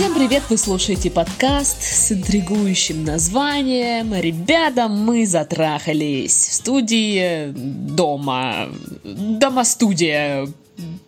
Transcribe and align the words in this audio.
Всем 0.00 0.14
привет! 0.14 0.44
Вы 0.48 0.56
слушаете 0.56 1.10
подкаст 1.10 1.82
с 1.82 2.10
интригующим 2.10 3.04
названием 3.04 4.14
«Ребята, 4.14 4.88
мы 4.88 5.26
затрахались» 5.26 6.32
в 6.32 6.54
студии 6.54 7.52
дома. 7.52 8.70
Дома-студия. 9.04 10.48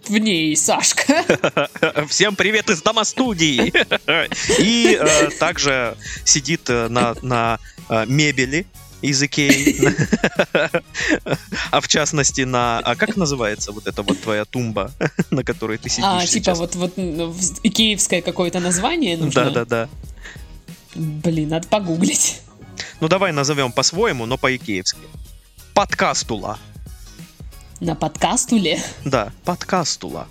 В 0.08 0.18
ней 0.18 0.54
Сашка. 0.54 1.24
Всем 2.10 2.36
привет 2.36 2.68
из 2.68 2.82
дома-студии! 2.82 3.72
И 4.62 4.98
э, 5.00 5.30
также 5.38 5.96
сидит 6.26 6.68
э, 6.68 6.88
на, 6.88 7.14
на 7.22 7.60
э, 7.88 8.04
мебели 8.06 8.66
из 9.02 9.22
Икеи. 9.22 9.76
А 11.70 11.80
в 11.80 11.88
частности 11.88 12.42
на... 12.42 12.78
А 12.80 12.96
как 12.96 13.16
называется 13.16 13.72
вот 13.72 13.86
эта 13.86 14.02
вот 14.02 14.20
твоя 14.20 14.44
тумба, 14.44 14.92
на 15.30 15.42
которой 15.42 15.78
ты 15.78 15.88
сидишь 15.88 16.04
А, 16.06 16.26
типа 16.26 16.54
вот, 16.54 16.74
вот 16.74 16.92
икеевское 17.62 18.20
какое-то 18.20 18.60
название 18.60 19.16
нужно? 19.16 19.44
Да-да-да. 19.44 19.88
Блин, 20.94 21.48
надо 21.48 21.66
погуглить. 21.68 22.42
Ну 23.00 23.08
давай 23.08 23.32
назовем 23.32 23.72
по-своему, 23.72 24.26
но 24.26 24.36
по-икеевски. 24.36 25.00
Подкастула. 25.74 26.58
На 27.80 27.94
подкастуле? 27.94 28.80
Да, 29.04 29.32
подкастула. 29.44 30.28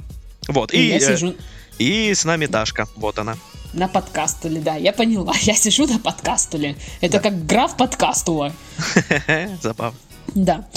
Вот, 0.48 0.74
и, 0.74 0.78
И 0.78 0.88
я 0.88 0.98
э, 0.98 1.00
сижу 1.00 1.36
и 1.82 2.14
с 2.14 2.26
нами 2.26 2.46
Дашка, 2.46 2.88
вот 2.96 3.18
она. 3.18 3.38
На 3.74 3.88
подкастуле, 3.88 4.60
да, 4.62 4.76
я 4.76 4.94
поняла. 4.94 5.34
Я 5.42 5.56
сижу 5.56 5.88
на 5.88 6.00
подкастуле. 6.00 6.76
Это 7.02 7.20
как 7.20 7.46
граф 7.46 7.76
подкастула. 7.78 8.54
Забавно. 9.62 9.98
Да. 10.36 10.68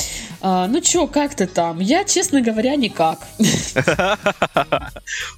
А, 0.41 0.67
ну 0.67 0.81
чё, 0.81 1.07
как 1.07 1.35
ты 1.35 1.47
там? 1.47 1.81
Я, 1.81 2.05
честно 2.05 2.41
говоря, 2.41 2.77
никак. 2.77 3.21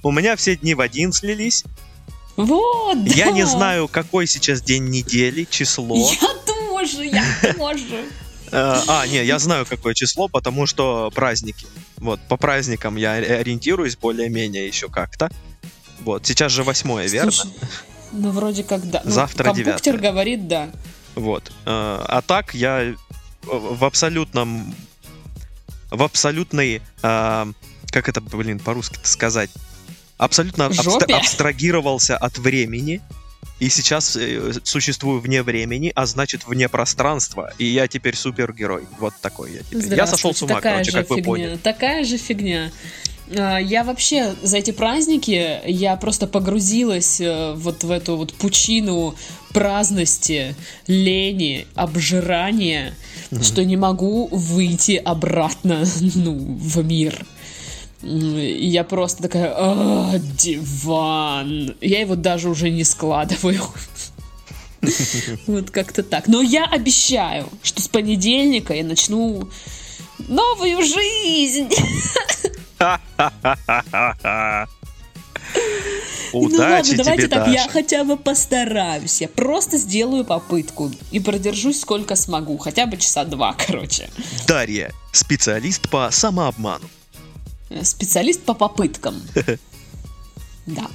У 0.03 0.11
меня 0.11 0.35
все 0.35 0.55
дни 0.55 0.73
в 0.73 0.81
один 0.81 1.13
слились. 1.13 1.63
Вот, 2.35 2.97
Я 3.05 3.25
да. 3.27 3.31
не 3.31 3.45
знаю, 3.45 3.87
какой 3.87 4.27
сейчас 4.27 4.61
день 4.61 4.89
недели, 4.89 5.47
число. 5.49 5.95
Я 5.97 6.27
тоже, 6.45 7.05
я 7.05 7.23
тоже. 7.57 8.05
Э, 8.51 8.79
А, 8.87 9.07
не, 9.07 9.23
я 9.25 9.39
знаю, 9.39 9.65
какое 9.65 9.95
число, 9.95 10.27
потому 10.27 10.67
что 10.67 11.11
праздники. 11.15 11.65
Вот, 11.97 12.19
по 12.27 12.37
праздникам 12.37 12.95
я 12.95 13.17
ори- 13.17 13.39
ориентируюсь 13.39 13.97
более-менее 13.97 14.67
еще 14.67 14.87
как-то. 14.87 15.31
Вот, 16.01 16.25
сейчас 16.25 16.51
же 16.51 16.63
восьмое, 16.63 17.07
верно? 17.07 17.31
Ну 18.11 18.31
вроде 18.31 18.63
как 18.63 18.89
да. 18.89 19.01
Ну, 19.03 19.11
Завтра 19.11 19.53
девятое. 19.53 19.97
говорит 19.97 20.47
да. 20.47 20.69
Вот. 21.15 21.51
Э, 21.65 22.03
А 22.07 22.21
так 22.25 22.53
я 22.53 22.93
в 23.43 23.83
абсолютном... 23.83 24.73
В 25.89 26.03
абсолютной... 26.03 26.81
э, 27.03 27.45
Как 27.91 28.09
это, 28.09 28.21
блин, 28.21 28.59
по-русски 28.59 28.99
сказать? 29.03 29.49
Абсолютно 30.17 30.71
Жопе? 30.71 31.15
абстрагировался 31.15 32.17
от 32.17 32.37
времени. 32.37 33.01
И 33.59 33.69
сейчас 33.69 34.15
э, 34.15 34.53
существую 34.63 35.19
вне 35.19 35.41
времени, 35.43 35.91
а 35.95 36.05
значит 36.05 36.45
вне 36.45 36.69
пространства. 36.69 37.51
И 37.57 37.65
я 37.65 37.87
теперь 37.87 38.15
супергерой. 38.15 38.85
Вот 38.99 39.13
такой 39.21 39.53
я 39.53 39.59
теперь. 39.63 39.95
Я 39.95 40.05
сошел 40.07 40.33
с 40.33 40.41
ума, 40.43 40.55
такая 40.55 40.73
короче, 40.75 40.91
же 40.91 40.97
как 40.99 41.09
вы 41.09 41.15
фигня, 41.17 41.25
поняли. 41.31 41.57
Такая 41.57 42.03
же 42.03 42.17
фигня. 42.17 42.71
А, 43.35 43.57
Я 43.57 43.83
вообще 43.83 44.35
за 44.41 44.57
эти 44.57 44.71
праздники 44.71 45.59
я 45.65 45.95
просто 45.95 46.27
погрузилась 46.27 47.19
э, 47.19 47.53
вот 47.55 47.83
в 47.83 47.91
эту 47.91 48.17
вот 48.17 48.33
пучину 48.33 49.15
праздности, 49.53 50.55
лени, 50.87 51.67
обжирания, 51.75 52.93
что 53.41 53.65
не 53.65 53.75
могу 53.75 54.27
выйти 54.27 55.01
обратно 55.03 55.83
ну, 56.15 56.37
в 56.37 56.83
мир. 56.83 57.25
И 58.03 58.67
Я 58.67 58.83
просто 58.83 59.23
такая, 59.23 59.53
«А, 59.55 60.19
диван. 60.19 61.75
Я 61.81 62.01
его 62.01 62.15
даже 62.15 62.49
уже 62.49 62.69
не 62.69 62.83
складываю. 62.83 63.63
Вот 65.47 65.71
как-то 65.71 66.03
так. 66.03 66.27
Но 66.27 66.41
я 66.41 66.63
обещаю, 66.65 67.49
что 67.63 67.81
с 67.81 67.87
понедельника 67.87 68.73
я 68.73 68.83
начну 68.85 69.49
новую 70.27 70.81
жизнь. 70.83 71.69
ну 72.79 72.87
ладно, 76.33 76.57
Удачи 76.57 76.95
давайте 76.95 77.27
так, 77.27 77.47
я 77.47 77.67
хотя 77.67 78.03
бы 78.03 78.17
постараюсь. 78.17 79.21
Я 79.21 79.27
просто 79.27 79.77
сделаю 79.77 80.25
попытку 80.25 80.91
и 81.11 81.19
продержусь 81.19 81.79
сколько 81.79 82.15
смогу. 82.15 82.57
Хотя 82.57 82.85
бы 82.85 82.97
часа 82.97 83.23
два, 83.25 83.53
короче. 83.67 84.09
Дарья, 84.47 84.91
специалист 85.11 85.89
по 85.89 86.09
самообману. 86.11 86.89
Э, 87.69 87.83
Специалист 87.83 88.41
по 88.41 88.53
попыткам. 88.53 89.21
Да. 90.67 90.85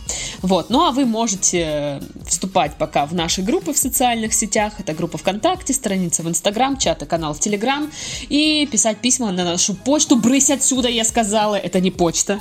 Вот. 0.42 0.68
Ну 0.68 0.84
а 0.84 0.90
вы 0.92 1.06
можете 1.06 2.02
вступать 2.26 2.76
пока 2.76 3.06
в 3.06 3.14
наши 3.14 3.42
группы 3.42 3.72
в 3.72 3.78
социальных 3.78 4.34
сетях. 4.34 4.74
Это 4.78 4.92
группа 4.92 5.16
ВКонтакте, 5.16 5.72
страница 5.72 6.22
в 6.22 6.28
Инстаграм, 6.28 6.76
чат 6.76 7.02
и 7.02 7.06
канал 7.06 7.32
в 7.32 7.40
Телеграм. 7.40 7.90
И 8.28 8.68
писать 8.70 8.98
письма 8.98 9.32
на 9.32 9.44
нашу 9.44 9.74
почту. 9.74 10.16
Брысь 10.16 10.50
отсюда, 10.50 10.88
я 10.88 11.04
сказала. 11.04 11.54
Это 11.54 11.80
не 11.80 11.90
почта. 11.90 12.40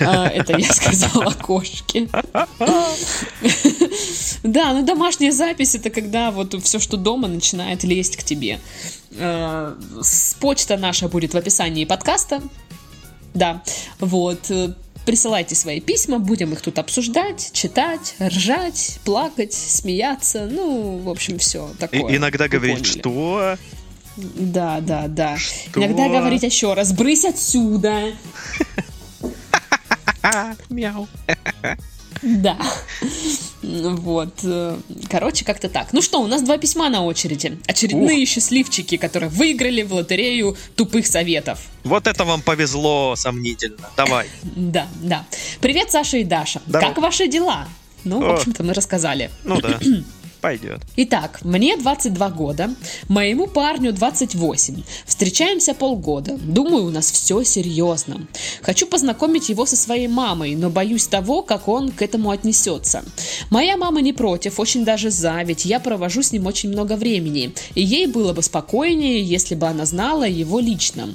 А, 0.00 0.26
Это 0.26 0.58
я 0.58 0.72
сказала 0.72 1.30
кошке. 1.30 2.08
Да, 4.42 4.72
ну 4.72 4.82
домашняя 4.84 5.30
запись 5.30 5.76
это 5.76 5.90
когда 5.90 6.32
вот 6.32 6.60
все, 6.64 6.80
что 6.80 6.96
дома, 6.96 7.28
начинает 7.28 7.84
лезть 7.84 8.16
к 8.16 8.24
тебе. 8.24 8.58
Э, 9.12 9.76
Почта 10.40 10.76
наша 10.76 11.08
будет 11.08 11.34
в 11.34 11.36
описании 11.36 11.84
подкаста. 11.84 12.42
Да, 13.34 13.62
вот. 14.00 14.50
Присылайте 15.04 15.54
свои 15.56 15.80
письма, 15.80 16.18
будем 16.20 16.52
их 16.52 16.60
тут 16.62 16.78
обсуждать, 16.78 17.50
читать, 17.52 18.14
ржать, 18.20 19.00
плакать, 19.04 19.52
смеяться. 19.52 20.48
Ну, 20.50 20.98
в 20.98 21.08
общем, 21.08 21.38
все 21.38 21.70
И- 21.74 21.76
такое. 21.78 22.16
иногда 22.16 22.44
Вы 22.44 22.48
говорить, 22.50 22.86
что... 22.86 23.56
Да, 24.16 24.80
да, 24.80 25.08
да. 25.08 25.36
Что? 25.38 25.80
Иногда 25.80 26.08
говорить 26.08 26.42
еще 26.42 26.74
раз, 26.74 26.92
брысь 26.92 27.24
отсюда. 27.24 28.12
Мяу. 30.70 31.08
Да. 32.42 32.56
Вот. 33.62 34.44
Короче, 35.10 35.44
как-то 35.44 35.68
так. 35.68 35.92
Ну 35.92 36.02
что, 36.02 36.20
у 36.20 36.26
нас 36.26 36.42
два 36.42 36.58
письма 36.58 36.88
на 36.88 37.04
очереди. 37.04 37.58
Очередные 37.66 38.24
счастливчики, 38.26 38.96
которые 38.96 39.28
выиграли 39.28 39.82
в 39.82 39.92
лотерею 39.92 40.56
тупых 40.76 41.06
советов. 41.06 41.60
Вот 41.84 42.06
это 42.06 42.24
вам 42.24 42.42
повезло 42.42 43.14
сомнительно. 43.16 43.90
Давай. 43.96 44.28
Да, 44.54 44.86
да. 45.02 45.26
Привет, 45.60 45.90
Саша 45.90 46.18
и 46.18 46.24
Даша. 46.24 46.60
Здорово. 46.66 46.88
Как 46.88 46.98
ваши 46.98 47.26
дела? 47.28 47.68
Ну, 48.04 48.20
в 48.20 48.24
О. 48.24 48.34
общем-то, 48.34 48.62
мы 48.62 48.74
рассказали. 48.74 49.30
Ну 49.44 49.60
да. 49.60 49.78
Пойдет. 50.42 50.80
Итак, 50.96 51.38
мне 51.44 51.76
22 51.76 52.30
года, 52.30 52.74
моему 53.06 53.46
парню 53.46 53.92
28. 53.92 54.82
Встречаемся 55.06 55.72
полгода. 55.72 56.36
Думаю, 56.36 56.86
у 56.86 56.90
нас 56.90 57.12
все 57.12 57.44
серьезно. 57.44 58.26
Хочу 58.60 58.88
познакомить 58.88 59.50
его 59.50 59.66
со 59.66 59.76
своей 59.76 60.08
мамой, 60.08 60.56
но 60.56 60.68
боюсь 60.68 61.06
того, 61.06 61.42
как 61.42 61.68
он 61.68 61.92
к 61.92 62.02
этому 62.02 62.32
отнесется. 62.32 63.04
Моя 63.50 63.76
мама 63.76 64.00
не 64.00 64.12
против, 64.12 64.58
очень 64.58 64.84
даже 64.84 65.10
за, 65.10 65.40
ведь 65.44 65.64
я 65.64 65.78
провожу 65.78 66.22
с 66.22 66.32
ним 66.32 66.46
очень 66.46 66.70
много 66.70 66.96
времени. 66.96 67.54
И 67.76 67.82
ей 67.84 68.08
было 68.08 68.32
бы 68.32 68.42
спокойнее, 68.42 69.22
если 69.22 69.54
бы 69.54 69.68
она 69.68 69.86
знала 69.86 70.24
его 70.26 70.58
лично. 70.58 71.08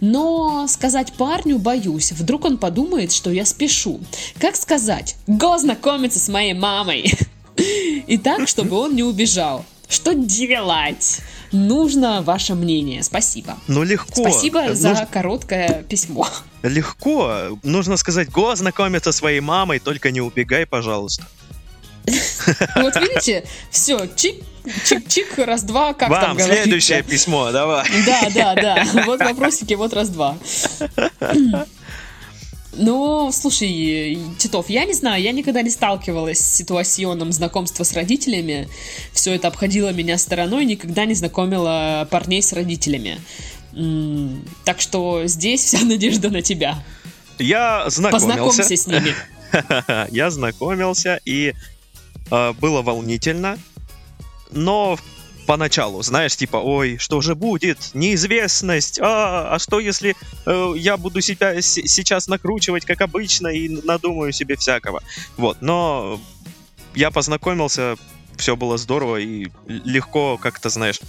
Но 0.00 0.66
сказать 0.68 1.14
парню 1.14 1.58
боюсь, 1.58 2.12
вдруг 2.12 2.44
он 2.44 2.58
подумает, 2.58 3.12
что 3.12 3.30
я 3.30 3.46
спешу. 3.46 3.98
Как 4.38 4.56
сказать? 4.56 5.16
Го 5.26 5.56
знакомиться 5.56 6.18
с 6.18 6.28
моей 6.28 6.52
мамой. 6.52 7.14
И 7.58 8.18
так, 8.18 8.48
чтобы 8.48 8.76
он 8.76 8.94
не 8.94 9.02
убежал. 9.02 9.64
Что 9.88 10.14
делать? 10.14 11.20
Нужно 11.50 12.20
ваше 12.22 12.54
мнение. 12.54 13.02
Спасибо. 13.02 13.56
Ну 13.68 13.82
легко. 13.82 14.22
Спасибо 14.22 14.74
за 14.74 14.90
Нуж- 14.90 15.08
короткое 15.10 15.82
письмо. 15.82 16.28
Легко. 16.62 17.58
Нужно 17.62 17.96
сказать, 17.96 18.30
го 18.30 18.54
знакомиться 18.54 19.12
со 19.12 19.18
своей 19.18 19.40
мамой, 19.40 19.78
только 19.78 20.10
не 20.10 20.20
убегай, 20.20 20.66
пожалуйста. 20.66 21.24
Вот 22.76 22.96
видите, 22.96 23.44
все, 23.70 24.06
чик, 24.16 24.42
чик-чик, 24.64 25.44
раз-два, 25.44 25.92
как 25.92 26.08
там 26.08 26.28
Вам 26.28 26.36
говорится. 26.36 26.62
следующее 26.62 27.02
письмо, 27.02 27.50
давай. 27.52 27.86
Да, 28.06 28.28
да, 28.34 28.54
да. 28.54 28.86
Вот 29.04 29.20
вопросики, 29.20 29.74
вот 29.74 29.92
раз-два. 29.92 30.36
Ну, 32.78 33.30
слушай, 33.32 34.18
Титов, 34.38 34.70
я 34.70 34.84
не 34.84 34.94
знаю, 34.94 35.20
я 35.20 35.32
никогда 35.32 35.62
не 35.62 35.70
сталкивалась 35.70 36.38
с 36.38 36.56
ситуационом 36.56 37.32
знакомства 37.32 37.82
с 37.82 37.92
родителями. 37.92 38.68
Все 39.12 39.34
это 39.34 39.48
обходило 39.48 39.92
меня 39.92 40.16
стороной, 40.16 40.64
никогда 40.64 41.04
не 41.04 41.14
знакомила 41.14 42.06
парней 42.10 42.40
с 42.40 42.52
родителями. 42.52 43.20
Так 44.64 44.80
что 44.80 45.26
здесь 45.26 45.64
вся 45.64 45.84
надежда 45.84 46.30
на 46.30 46.40
тебя. 46.40 46.82
Я 47.38 47.90
знакомился. 47.90 48.26
Познакомься 48.28 48.76
с 48.76 48.86
ними. 48.86 49.14
Я 50.10 50.30
знакомился, 50.30 51.20
и 51.24 51.54
э, 52.30 52.52
было 52.52 52.82
волнительно. 52.82 53.58
Но 54.50 54.98
поначалу, 55.48 56.02
знаешь, 56.02 56.36
типа, 56.36 56.58
ой, 56.58 56.98
что 56.98 57.22
же 57.22 57.34
будет? 57.34 57.94
Неизвестность. 57.94 59.00
А, 59.00 59.54
а 59.54 59.58
что 59.58 59.80
если 59.80 60.14
э, 60.44 60.74
я 60.76 60.98
буду 60.98 61.22
себя 61.22 61.54
с- 61.62 61.80
сейчас 61.86 62.28
накручивать, 62.28 62.84
как 62.84 63.00
обычно, 63.00 63.48
и 63.48 63.66
надумаю 63.82 64.30
себе 64.32 64.56
всякого? 64.56 65.02
Вот, 65.38 65.62
но 65.62 66.20
я 66.94 67.10
познакомился, 67.10 67.96
все 68.36 68.56
было 68.56 68.76
здорово 68.76 69.16
и 69.16 69.48
легко, 69.66 70.36
как-то, 70.36 70.68
знаешь, 70.68 71.00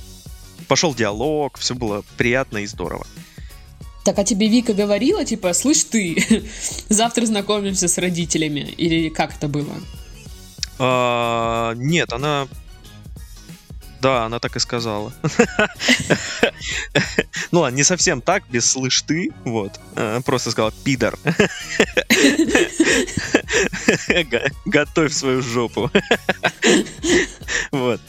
пошел 0.69 0.95
диалог, 0.95 1.57
все 1.57 1.75
было 1.75 2.05
приятно 2.15 2.59
и 2.59 2.65
здорово. 2.65 3.05
Так, 4.05 4.19
а 4.19 4.23
тебе 4.23 4.47
Вика 4.47 4.73
говорила, 4.73 5.25
типа, 5.25 5.51
слышь 5.51 5.83
ты, 5.83 6.45
завтра 6.87 7.25
знакомимся 7.25 7.89
с 7.89 7.97
родителями? 7.97 8.61
Или 8.77 9.09
как 9.09 9.35
это 9.35 9.49
было? 9.49 9.73
А, 10.77 11.73
нет, 11.75 12.13
она... 12.13 12.47
Да, 14.01 14.25
она 14.25 14.39
так 14.39 14.55
и 14.55 14.59
сказала. 14.59 15.13
Ну 17.51 17.61
ладно, 17.61 17.77
не 17.77 17.83
совсем 17.83 18.21
так, 18.21 18.43
без 18.49 18.69
слышь 18.69 19.01
ты, 19.01 19.31
вот. 19.43 19.79
А, 19.95 20.21
просто 20.21 20.51
сказала 20.51 20.71
пидор. 20.83 21.17
Готовь 24.65 25.13
свою 25.13 25.41
жопу. 25.41 25.89
Вот. 27.71 27.99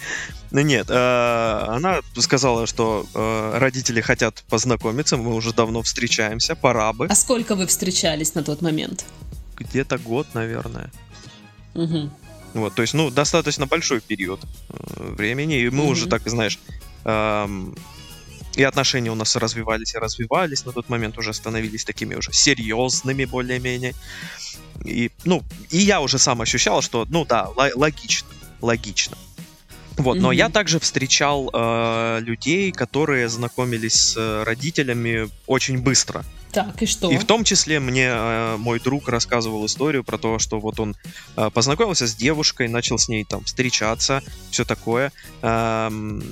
Ну 0.51 0.61
нет, 0.63 0.91
э, 0.91 1.65
она 1.69 2.01
сказала, 2.19 2.67
что 2.67 3.07
э, 3.15 3.59
родители 3.59 4.01
хотят 4.01 4.43
познакомиться, 4.49 5.17
мы 5.17 5.35
уже 5.35 5.53
давно 5.53 5.83
встречаемся, 5.83 6.57
пора 6.57 6.93
бы. 6.93 7.07
А 7.07 7.15
сколько 7.15 7.55
вы 7.55 7.67
встречались 7.67 8.35
на 8.35 8.43
тот 8.43 8.61
момент? 8.61 9.05
Где-то 9.57 9.99
год, 9.99 10.27
наверное. 10.35 10.91
Угу. 11.75 12.11
Вот, 12.55 12.75
то 12.75 12.83
есть, 12.83 12.95
ну, 12.95 13.11
достаточно 13.11 13.67
большой 13.67 14.01
период 14.01 14.41
э, 14.71 14.80
времени, 15.01 15.61
и 15.61 15.71
мы 15.71 15.85
угу. 15.85 15.93
уже 15.93 16.07
так, 16.07 16.23
знаешь, 16.29 16.59
эм, 17.05 17.75
и 18.57 18.63
отношения 18.63 19.11
у 19.11 19.15
нас 19.15 19.37
развивались 19.37 19.95
и 19.95 19.99
развивались, 19.99 20.65
на 20.65 20.73
тот 20.73 20.89
момент 20.89 21.19
уже 21.19 21.33
становились 21.33 21.85
такими 21.85 22.15
уже 22.15 22.33
серьезными 22.33 23.25
более-менее. 23.25 23.95
И, 24.85 25.11
ну, 25.25 25.43
и 25.71 25.79
я 25.79 26.01
уже 26.01 26.19
сам 26.19 26.41
ощущал, 26.41 26.83
что, 26.83 27.07
ну 27.09 27.25
да, 27.25 27.49
логично, 27.75 28.29
логично. 28.61 29.17
Вот, 29.97 30.17
mm-hmm. 30.17 30.21
но 30.21 30.33
я 30.33 30.49
также 30.49 30.79
встречал 30.79 31.51
э, 31.53 32.21
людей, 32.21 32.73
которые 32.73 33.29
знакомились 33.29 33.95
с 33.95 34.17
э, 34.17 34.45
родителями 34.45 35.29
очень 35.47 35.79
быстро. 35.79 36.25
Так, 36.53 36.83
и 36.83 36.87
что? 36.87 37.11
И 37.11 37.17
в 37.17 37.25
том 37.25 37.45
числе 37.45 37.81
мне 37.81 38.09
э, 38.09 38.57
мой 38.57 38.81
друг 38.81 39.09
рассказывал 39.09 39.65
историю 39.67 40.05
про 40.05 40.19
то, 40.19 40.39
что 40.39 40.59
вот 40.59 40.81
он 40.81 40.97
э, 41.37 41.51
познакомился 41.51 42.07
с 42.07 42.15
девушкой, 42.15 42.69
начал 42.69 42.99
с 42.99 43.09
ней 43.09 43.25
там 43.25 43.45
встречаться, 43.45 44.23
все 44.51 44.65
такое. 44.65 45.13
Эм, 45.43 46.23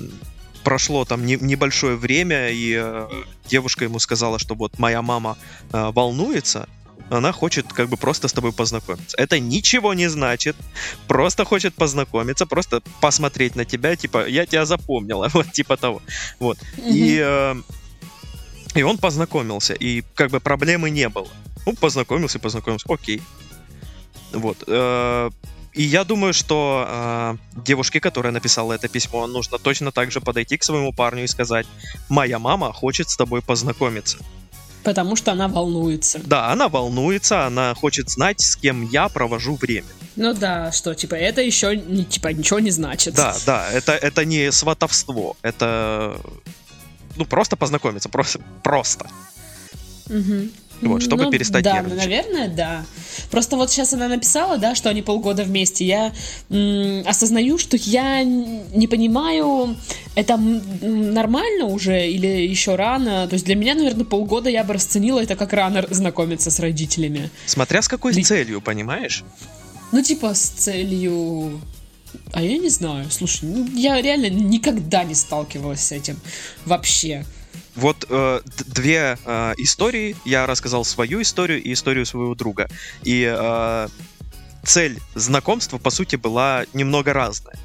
прошло 0.63 1.05
там 1.05 1.25
не, 1.25 1.37
небольшое 1.37 1.95
время, 1.95 2.49
и 2.49 2.75
э, 2.77 3.09
девушка 3.47 3.85
ему 3.85 3.99
сказала, 3.99 4.39
что 4.39 4.55
вот 4.55 4.77
моя 4.77 5.01
мама 5.01 5.37
э, 5.71 5.91
волнуется, 5.93 6.67
она 7.09 7.31
хочет 7.31 7.71
как 7.73 7.89
бы 7.89 7.97
просто 7.97 8.27
с 8.27 8.33
тобой 8.33 8.51
познакомиться. 8.51 9.17
Это 9.17 9.39
ничего 9.39 9.93
не 9.93 10.07
значит. 10.09 10.55
Просто 11.07 11.45
хочет 11.45 11.73
познакомиться, 11.73 12.45
просто 12.45 12.81
посмотреть 13.01 13.55
на 13.55 13.65
тебя, 13.65 13.95
типа, 13.95 14.27
я 14.27 14.45
тебя 14.45 14.65
запомнила, 14.65 15.29
вот 15.33 15.51
типа 15.51 15.77
того. 15.77 16.01
Вот. 16.39 16.57
Mm-hmm. 16.57 16.91
И, 16.91 17.19
э, 17.21 17.55
и 18.79 18.83
он 18.83 18.97
познакомился, 18.97 19.73
и 19.73 20.03
как 20.15 20.31
бы 20.31 20.39
проблемы 20.39 20.89
не 20.89 21.09
было. 21.09 21.27
Ну, 21.65 21.73
познакомился, 21.73 22.39
познакомился, 22.39 22.85
окей. 22.89 23.21
Вот. 24.31 24.63
Э, 24.67 25.29
и 25.73 25.83
я 25.83 26.03
думаю, 26.03 26.33
что 26.33 26.85
э, 26.87 27.35
девушке, 27.65 27.99
которая 27.99 28.31
написала 28.31 28.73
это 28.73 28.87
письмо, 28.87 29.27
нужно 29.27 29.57
точно 29.57 29.91
так 29.91 30.11
же 30.11 30.21
подойти 30.21 30.57
к 30.57 30.63
своему 30.63 30.93
парню 30.93 31.23
и 31.23 31.27
сказать, 31.27 31.67
моя 32.09 32.39
мама 32.39 32.73
хочет 32.73 33.09
с 33.09 33.17
тобой 33.17 33.41
познакомиться. 33.41 34.17
Потому 34.83 35.15
что 35.15 35.31
она 35.33 35.47
волнуется. 35.47 36.19
Да, 36.23 36.51
она 36.51 36.69
волнуется, 36.69 37.45
она 37.45 37.75
хочет 37.75 38.09
знать, 38.09 38.39
с 38.39 38.55
кем 38.55 38.87
я 38.89 39.09
провожу 39.09 39.55
время. 39.55 39.87
Ну 40.15 40.33
да, 40.33 40.71
что, 40.71 40.95
типа, 40.95 41.15
это 41.15 41.41
еще 41.41 41.77
типа, 41.77 42.29
ничего 42.29 42.59
не 42.59 42.71
значит. 42.71 43.13
Да, 43.13 43.35
да, 43.45 43.69
это, 43.71 43.91
это 43.91 44.25
не 44.25 44.51
сватовство, 44.51 45.35
это, 45.41 46.19
ну, 47.19 47.25
просто 47.25 47.55
познакомиться, 47.57 48.09
просто. 48.09 48.39
просто. 48.63 49.07
Угу. 50.09 50.49
Вот, 50.81 51.03
чтобы 51.03 51.25
ну, 51.25 51.31
перестать 51.31 51.65
да, 51.65 51.73
нервничать. 51.73 51.99
наверное, 51.99 52.47
да. 52.47 52.85
Просто 53.29 53.57
вот 53.57 53.69
сейчас 53.69 53.91
она 53.91 54.07
написала, 54.07 54.57
да, 54.57 54.75
что 54.75 54.89
они 54.89 55.01
полгода 55.01 55.43
вместе. 55.43 55.85
Я 55.85 56.13
м- 56.49 57.05
осознаю, 57.05 57.57
что 57.57 57.75
я 57.75 58.23
не 58.23 58.87
понимаю, 58.87 59.75
это 60.15 60.37
нормально 60.37 61.65
уже 61.65 62.09
или 62.09 62.27
еще 62.27 62.75
рано. 62.75 63.27
То 63.27 63.33
есть 63.33 63.45
для 63.45 63.55
меня, 63.55 63.75
наверное, 63.75 64.05
полгода 64.05 64.49
я 64.49 64.63
бы 64.63 64.73
расценила 64.73 65.19
это 65.19 65.35
как 65.35 65.51
рано 65.51 65.85
знакомиться 65.89 66.49
с 66.49 66.59
родителями. 66.61 67.29
Смотря 67.45 67.81
с 67.81 67.89
какой 67.89 68.13
Ли... 68.13 68.23
целью, 68.23 68.61
понимаешь? 68.61 69.25
Ну, 69.91 70.01
типа, 70.01 70.33
с 70.33 70.41
целью... 70.49 71.59
А 72.33 72.41
я 72.41 72.57
не 72.57 72.69
знаю, 72.69 73.09
слушай, 73.09 73.45
ну, 73.45 73.67
я 73.75 74.01
реально 74.01 74.29
никогда 74.29 75.03
не 75.03 75.15
сталкивалась 75.15 75.81
с 75.81 75.91
этим 75.91 76.19
вообще. 76.65 77.25
Вот 77.75 78.05
э, 78.09 78.41
две 78.67 79.17
э, 79.25 79.53
истории. 79.57 80.15
Я 80.25 80.45
рассказал 80.45 80.83
свою 80.83 81.21
историю 81.21 81.61
и 81.61 81.73
историю 81.73 82.05
своего 82.05 82.35
друга. 82.35 82.67
И 83.03 83.23
э, 83.25 83.87
цель 84.63 84.99
знакомства, 85.15 85.77
по 85.77 85.89
сути, 85.89 86.15
была 86.15 86.65
немного 86.73 87.13
разная. 87.13 87.57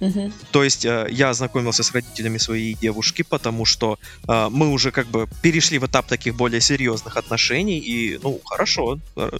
Uh-huh. 0.00 0.30
То 0.50 0.62
есть 0.62 0.84
э, 0.84 1.06
я 1.10 1.30
ознакомился 1.30 1.82
с 1.82 1.92
родителями 1.92 2.38
своей 2.38 2.74
девушки, 2.74 3.22
потому 3.22 3.64
что 3.64 3.98
э, 4.28 4.48
мы 4.50 4.68
уже 4.68 4.90
как 4.90 5.06
бы 5.06 5.26
перешли 5.42 5.78
в 5.78 5.86
этап 5.86 6.06
таких 6.06 6.34
более 6.34 6.60
серьезных 6.60 7.16
отношений, 7.16 7.78
и, 7.78 8.18
ну, 8.22 8.40
хорошо, 8.44 8.98
э, 9.16 9.30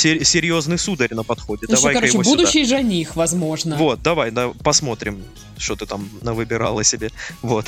сер- 0.00 0.24
серьезный 0.24 0.78
сударь 0.78 1.14
на 1.14 1.22
подходе. 1.22 1.66
Ну, 1.68 1.74
давай 1.74 1.94
короче, 1.94 2.18
будущий 2.18 2.64
сюда. 2.64 2.78
жених, 2.78 3.16
возможно. 3.16 3.76
Вот, 3.76 4.02
давай, 4.02 4.30
да, 4.30 4.48
посмотрим, 4.64 5.22
что 5.58 5.76
ты 5.76 5.86
там 5.86 6.08
навыбирала 6.22 6.84
себе. 6.84 7.10
Вот. 7.42 7.66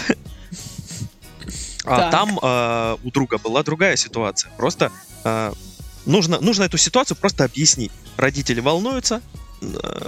А 1.84 2.10
там 2.10 2.38
э, 2.40 2.96
у 3.02 3.10
друга 3.10 3.38
была 3.38 3.62
другая 3.62 3.96
ситуация. 3.96 4.50
Просто 4.56 4.92
э, 5.24 5.52
нужно, 6.06 6.40
нужно 6.40 6.64
эту 6.64 6.78
ситуацию 6.78 7.16
просто 7.16 7.44
объяснить. 7.44 7.90
Родители 8.16 8.60
волнуются, 8.60 9.20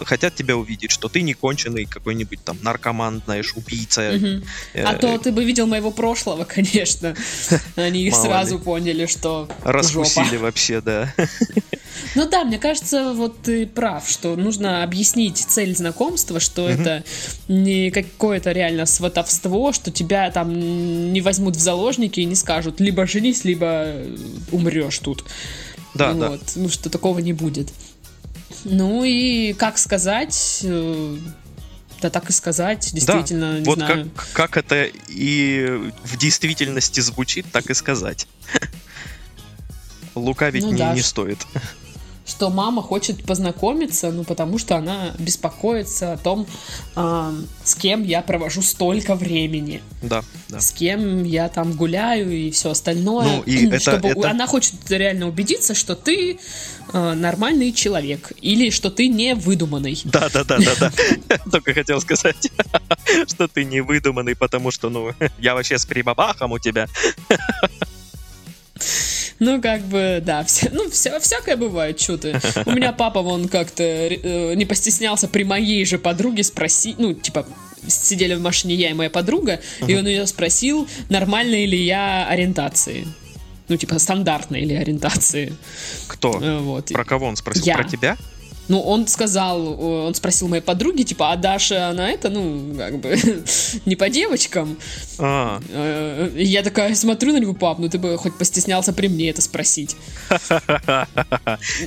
хотят 0.05 0.35
тебя 0.35 0.57
увидеть, 0.57 0.91
что 0.91 1.09
ты 1.09 1.23
не 1.23 1.35
конченый 1.35 1.85
какой-нибудь 1.85 2.43
там 2.45 2.59
наркоман, 2.63 3.23
знаешь, 3.25 3.55
убийца. 3.55 4.13
Угу. 4.15 4.45
Э, 4.75 4.85
а 4.85 4.95
то 4.95 5.19
ты 5.19 5.33
бы 5.33 5.45
видел 5.45 5.67
моего 5.67 5.91
прошлого, 5.91 6.45
конечно. 6.55 7.15
Они 7.77 8.11
сразу 8.11 8.59
поняли, 8.59 9.07
что 9.07 9.49
Раскусили 9.63 10.37
вообще, 10.37 10.81
да. 10.81 11.13
Ну 12.17 12.29
да, 12.29 12.45
мне 12.45 12.59
кажется, 12.59 13.13
вот 13.13 13.43
ты 13.43 13.67
прав, 13.67 14.09
что 14.09 14.37
нужно 14.37 14.83
объяснить 14.83 15.39
цель 15.39 15.77
знакомства, 15.77 16.41
что 16.41 16.69
это 16.69 17.05
не 17.49 17.91
какое-то 17.91 18.53
реально 18.53 18.87
сватовство, 18.87 19.73
что 19.73 19.91
тебя 19.91 20.31
там 20.31 21.13
не 21.13 21.21
возьмут 21.21 21.57
в 21.57 21.61
заложники 21.61 22.21
и 22.21 22.25
не 22.25 22.35
скажут, 22.35 22.81
либо 22.81 23.07
женись, 23.07 23.45
либо 23.45 23.95
умрешь 24.53 24.99
тут. 24.99 25.25
Да, 25.95 26.13
вот. 26.13 26.41
да. 26.41 26.53
Ну, 26.57 26.69
что 26.69 26.91
такого 26.91 27.21
не 27.21 27.33
будет. 27.33 27.73
Ну 28.65 29.05
и 29.05 29.53
как 29.53 29.79
сказать, 29.79 30.61
э, 30.63 31.17
да 32.01 32.11
так 32.11 32.31
и 32.31 32.33
сказать, 32.33 32.91
действительно, 32.93 33.53
да, 33.53 33.59
не 33.59 33.65
вот 33.65 33.79
знаю. 33.79 34.11
Как, 34.15 34.33
как 34.33 34.57
это 34.57 34.91
и 35.09 35.93
в 36.03 36.17
действительности 36.17 37.01
звучит, 37.01 37.47
так 37.53 37.71
и 37.71 37.75
сказать. 37.75 38.27
Лукавить 40.15 40.63
ну, 40.63 40.71
не, 40.73 40.79
да. 40.79 40.95
не 40.95 41.03
стоит 41.03 41.39
что 42.27 42.51
мама 42.51 42.83
хочет 42.83 43.25
познакомиться, 43.25 44.11
ну, 44.11 44.25
потому 44.25 44.59
что 44.59 44.77
она 44.77 45.15
беспокоится 45.19 46.15
о 46.15 46.17
том, 46.17 46.47
э, 46.97 47.33
с 47.65 47.75
кем 47.75 48.03
я 48.03 48.23
провожу 48.23 48.63
столько 48.63 49.15
времени. 49.15 49.83
Да, 50.03 50.23
да. 50.49 50.61
С 50.61 50.71
кем 50.71 51.25
я 51.25 51.49
там 51.49 51.73
гуляю 51.73 52.31
и 52.33 52.51
все 52.51 52.71
остальное. 52.71 53.27
Ну, 53.27 53.43
и 53.43 53.67
это, 53.67 53.79
чтобы 53.79 54.09
это... 54.09 54.31
Она 54.31 54.47
хочет 54.47 54.75
реально 54.89 55.29
убедиться, 55.29 55.75
что 55.75 55.95
ты 55.95 56.39
э, 56.93 57.15
нормальный 57.15 57.73
человек. 57.73 58.33
Или 58.41 58.71
что 58.71 58.91
ты 58.91 59.09
не 59.09 59.35
выдуманный. 59.35 60.01
Да, 60.05 60.29
да, 60.33 60.45
да, 60.45 60.59
да, 60.59 60.93
да. 61.29 61.39
Только 61.51 61.75
хотел 61.75 62.01
сказать, 62.01 62.51
что 63.29 63.49
ты 63.49 63.65
не 63.65 63.81
выдуманный, 63.83 64.35
потому 64.35 64.71
что, 64.71 64.89
ну, 64.89 65.13
я 65.39 65.55
вообще 65.55 65.79
с 65.79 65.85
прибабахом 65.85 66.53
у 66.53 66.59
тебя. 66.59 66.89
Ну, 69.45 69.61
как 69.61 69.83
бы, 69.83 70.23
да, 70.25 70.43
все, 70.45 70.71
ну, 70.73 70.89
все, 70.91 71.21
всякое 71.21 71.57
бывает, 71.57 72.01
что 72.01 72.17
ты. 72.17 72.41
У 72.65 72.71
меня 72.71 72.93
папа, 72.93 73.19
он 73.19 73.49
как-то 73.49 73.83
э, 73.83 74.55
не 74.55 74.65
постеснялся 74.65 75.29
при 75.29 75.45
моей 75.45 75.85
же 75.85 75.99
подруге 75.99 76.43
спросить, 76.43 76.99
ну, 76.99 77.13
типа, 77.13 77.47
сидели 77.87 78.35
в 78.35 78.41
машине 78.41 78.75
я 78.75 78.91
и 78.91 78.95
моя 78.95 79.11
подруга, 79.11 79.61
uh-huh. 79.81 79.93
и 79.93 79.97
он 79.97 80.07
ее 80.07 80.27
спросил, 80.27 80.89
нормальной 81.11 81.67
ли 81.67 81.85
я 81.85 82.27
ориентации. 82.27 83.07
Ну, 83.69 83.77
типа, 83.77 83.99
стандартной 83.99 84.63
или 84.63 84.75
ориентации. 84.75 85.55
Кто? 86.07 86.41
Э, 86.41 86.59
вот. 86.61 86.87
Про 86.89 87.05
кого 87.05 87.27
он 87.27 87.37
спросил? 87.37 87.65
Я. 87.65 87.77
Про 87.77 87.85
тебя? 87.85 88.17
Ну, 88.69 88.81
он 88.81 89.07
сказал, 89.09 89.59
э, 89.63 90.07
он 90.07 90.15
спросил 90.15 90.49
моей 90.49 90.63
подруги, 90.63 91.03
типа, 91.03 91.33
а 91.33 91.37
Даша, 91.37 91.89
она 91.89 92.11
это, 92.11 92.31
ну, 92.31 92.75
как 92.79 92.99
бы, 92.99 93.17
не 93.85 93.95
по 93.97 94.09
девочкам. 94.09 94.77
А, 95.19 95.61
Э, 95.71 96.31
Я 96.37 96.63
такая 96.63 96.95
смотрю 96.95 97.33
на 97.33 97.39
него, 97.39 97.53
пап, 97.55 97.79
ну 97.79 97.89
ты 97.89 97.99
бы 97.99 98.17
хоть 98.17 98.37
постеснялся 98.39 98.93
при 98.93 99.09
мне 99.09 99.31
это 99.31 99.43
спросить. 99.43 99.97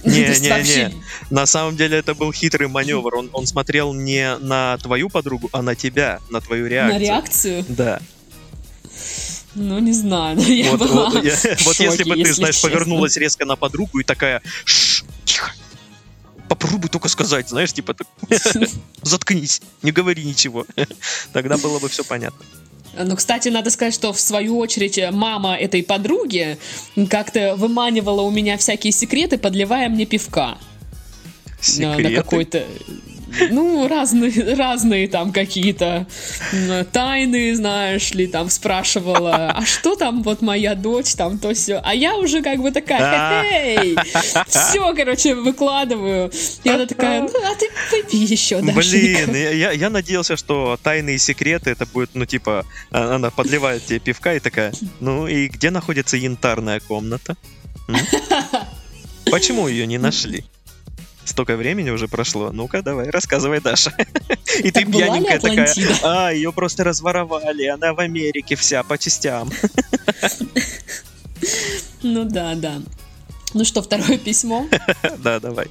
Не-не-не. 0.03 0.93
На 1.29 1.45
самом 1.45 1.75
деле 1.77 1.97
это 1.97 2.13
был 2.13 2.31
хитрый 2.31 2.67
маневр. 2.67 3.15
Он, 3.15 3.29
он 3.33 3.47
смотрел 3.47 3.93
не 3.93 4.37
на 4.37 4.77
твою 4.77 5.09
подругу, 5.09 5.49
а 5.51 5.61
на 5.61 5.75
тебя, 5.75 6.19
на 6.29 6.41
твою 6.41 6.67
реакцию. 6.67 6.99
На 6.99 7.03
реакцию? 7.03 7.65
Да. 7.69 7.99
Ну, 9.55 9.79
не 9.79 9.91
знаю. 9.93 10.37
Я 10.47 10.69
вот, 10.71 10.79
была 10.79 11.09
вот, 11.09 11.23
я- 11.23 11.31
в 11.35 11.65
вот 11.65 11.79
если 11.79 12.03
бы 12.03 12.15
ты, 12.15 12.31
знаешь, 12.33 12.55
честно. 12.55 12.69
повернулась 12.69 13.17
резко 13.17 13.43
на 13.45 13.55
подругу 13.55 13.99
и 13.99 14.03
такая, 14.03 14.43
«Шш, 14.65 14.86
тихо, 14.86 14.86
попробуй 16.47 16.89
только 16.89 17.09
сказать, 17.09 17.49
знаешь, 17.49 17.73
типа, 17.73 17.95
заткнись, 19.01 19.61
не 19.83 19.91
говори 19.91 20.23
ничего. 20.23 20.65
Тогда 21.33 21.57
было 21.57 21.79
бы 21.79 21.89
все 21.89 22.03
понятно. 22.03 22.45
Ну, 22.99 23.15
кстати, 23.15 23.49
надо 23.49 23.69
сказать, 23.69 23.93
что 23.93 24.11
в 24.11 24.19
свою 24.19 24.57
очередь 24.57 24.99
мама 25.11 25.55
этой 25.55 25.83
подруги 25.83 26.57
как-то 27.09 27.55
выманивала 27.55 28.21
у 28.21 28.31
меня 28.31 28.57
всякие 28.57 28.91
секреты, 28.91 29.37
подливая 29.37 29.87
мне 29.89 30.05
пивка. 30.05 30.57
На- 31.77 31.89
На 31.89 31.93
Секреты. 31.95 32.15
какой-то... 32.15 32.65
Ну, 33.49 33.87
разные, 33.87 34.55
разные 34.55 35.07
там 35.07 35.31
какие-то 35.33 36.07
тайны, 36.91 37.55
знаешь 37.55 38.11
ли, 38.11 38.27
там 38.27 38.49
спрашивала, 38.49 39.51
а 39.51 39.65
что 39.65 39.95
там 39.95 40.23
вот 40.23 40.41
моя 40.41 40.75
дочь, 40.75 41.13
там 41.15 41.37
то 41.37 41.53
все. 41.53 41.81
А 41.83 41.93
я 41.93 42.15
уже 42.15 42.41
как 42.41 42.59
бы 42.61 42.71
такая, 42.71 43.43
эй, 43.43 43.97
все, 44.47 44.93
короче, 44.95 45.35
выкладываю. 45.35 46.31
И 46.63 46.69
она 46.69 46.85
такая, 46.85 47.21
ну, 47.21 47.29
а 47.43 47.55
ты 47.55 47.69
выпей 47.91 48.25
еще, 48.25 48.59
Блин, 48.59 48.75
Дашенька». 48.75 49.31
я, 49.37 49.71
я- 49.71 49.89
надеялся, 49.89 50.37
что 50.37 50.77
тайные 50.81 51.17
секреты 51.17 51.69
это 51.71 51.85
будет, 51.85 52.11
ну, 52.13 52.25
типа, 52.25 52.65
а- 52.91 53.15
она 53.15 53.29
подливает 53.29 53.85
тебе 53.85 53.99
пивка 53.99 54.33
и 54.35 54.39
такая, 54.39 54.73
ну 54.99 55.27
и 55.27 55.47
где 55.47 55.69
находится 55.69 56.17
янтарная 56.17 56.79
комната? 56.79 57.35
Почему 59.29 59.67
ее 59.67 59.87
не 59.87 59.97
нашли? 59.97 60.45
Столько 61.27 61.57
времени 61.57 61.89
уже 61.89 62.07
прошло. 62.07 62.51
Ну-ка, 62.53 62.81
давай, 62.81 63.09
рассказывай, 63.09 63.59
Даша. 63.59 63.91
И 64.59 64.71
ты 64.71 64.85
Так 64.85 64.91
пьяненькая 64.91 65.39
такая, 65.39 65.75
а, 66.03 66.31
ее 66.31 66.53
просто 66.53 66.85
разворовали, 66.85 67.65
она 67.65 67.93
в 67.93 67.99
Америке 67.99 68.55
вся 68.55 68.81
по 68.83 68.97
частям. 68.97 69.51
Ну 72.03 72.23
да, 72.25 72.55
да. 72.55 72.81
Ну 73.53 73.65
что, 73.65 73.81
второе 73.81 74.17
письмо? 74.17 74.67
Да, 75.19 75.39
давай. 75.39 75.67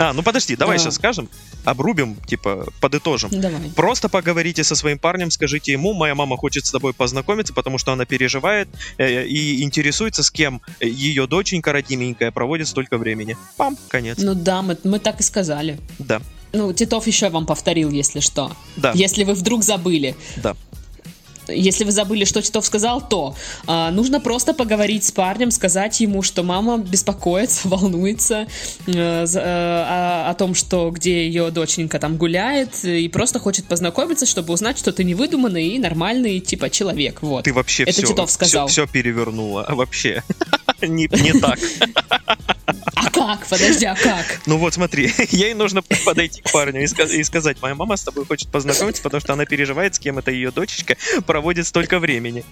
А, 0.00 0.14
ну 0.14 0.22
подожди, 0.22 0.56
давай 0.56 0.76
А. 0.76 0.78
сейчас 0.78 0.94
скажем, 0.94 1.28
обрубим, 1.64 2.16
типа, 2.26 2.66
подытожим. 2.80 3.28
Давай. 3.38 3.70
Просто 3.76 4.08
поговорите 4.08 4.64
со 4.64 4.74
своим 4.74 4.98
парнем, 4.98 5.30
скажите 5.30 5.72
ему, 5.72 5.92
моя 5.92 6.14
мама 6.14 6.38
хочет 6.38 6.64
с 6.64 6.70
тобой 6.70 6.94
познакомиться, 6.94 7.52
потому 7.52 7.76
что 7.76 7.92
она 7.92 8.06
переживает 8.06 8.68
э, 8.96 9.26
и 9.26 9.62
интересуется, 9.62 10.22
с 10.22 10.30
кем 10.30 10.62
ее 10.80 11.26
доченька 11.26 11.72
родименькая 11.72 12.30
проводит 12.30 12.66
столько 12.68 12.96
времени. 12.96 13.36
Пам, 13.58 13.76
конец. 13.88 14.16
Ну 14.18 14.34
да, 14.34 14.62
мы, 14.62 14.78
мы 14.84 14.98
так 15.00 15.20
и 15.20 15.22
сказали. 15.22 15.78
Да, 15.98 16.22
Ну, 16.54 16.72
Титов 16.72 17.06
еще 17.06 17.28
вам 17.28 17.44
повторил, 17.44 17.90
если 17.90 18.20
что. 18.20 18.52
да, 18.76 18.92
Если 18.94 19.24
вы 19.24 19.34
вдруг 19.34 19.62
забыли. 19.62 20.16
да. 20.36 20.56
Если 21.54 21.84
вы 21.84 21.92
забыли, 21.92 22.24
что 22.24 22.40
Титов 22.42 22.64
сказал, 22.64 23.06
то 23.06 23.34
а, 23.66 23.90
нужно 23.90 24.20
просто 24.20 24.54
поговорить 24.54 25.04
с 25.04 25.12
парнем, 25.12 25.50
сказать 25.50 26.00
ему, 26.00 26.22
что 26.22 26.42
мама 26.42 26.78
беспокоится, 26.78 27.60
волнуется 27.68 28.46
э, 28.86 28.92
э, 28.92 29.26
о, 29.34 30.30
о 30.30 30.34
том, 30.34 30.54
что 30.54 30.90
где 30.90 31.26
ее 31.26 31.50
доченька 31.50 31.98
там 31.98 32.16
гуляет, 32.16 32.84
и 32.84 33.08
просто 33.08 33.38
хочет 33.38 33.66
познакомиться, 33.66 34.26
чтобы 34.26 34.52
узнать, 34.52 34.78
что 34.78 34.92
ты 34.92 35.04
не 35.04 35.14
выдуманный 35.14 35.68
и 35.68 35.78
нормальный 35.78 36.40
типа 36.40 36.70
человек. 36.70 37.22
Вот. 37.22 37.44
Ты 37.44 37.52
вообще 37.52 37.84
Это 37.84 37.92
все, 37.92 38.06
Титов 38.06 38.30
сказал. 38.30 38.68
все, 38.68 38.86
перевернула. 38.86 39.64
А 39.64 39.74
Вообще. 39.80 40.22
Не 40.82 41.08
так. 41.08 41.58
Как? 43.30 43.46
Подожди, 43.46 43.86
а 43.86 43.94
как? 43.94 44.40
Ну 44.46 44.58
вот 44.58 44.74
смотри, 44.74 45.12
ей 45.30 45.54
нужно 45.54 45.82
подойти 45.82 46.42
к 46.42 46.50
парню 46.50 46.82
и 46.82 47.22
сказать, 47.24 47.62
моя 47.62 47.74
мама 47.74 47.96
с 47.96 48.02
тобой 48.02 48.26
хочет 48.26 48.48
познакомиться, 48.48 49.02
потому 49.02 49.20
что 49.20 49.32
она 49.34 49.44
переживает, 49.44 49.94
с 49.94 49.98
кем 49.98 50.18
это 50.18 50.30
ее 50.30 50.50
дочечка 50.50 50.96
проводит 51.26 51.66
столько 51.66 51.98
времени. 51.98 52.44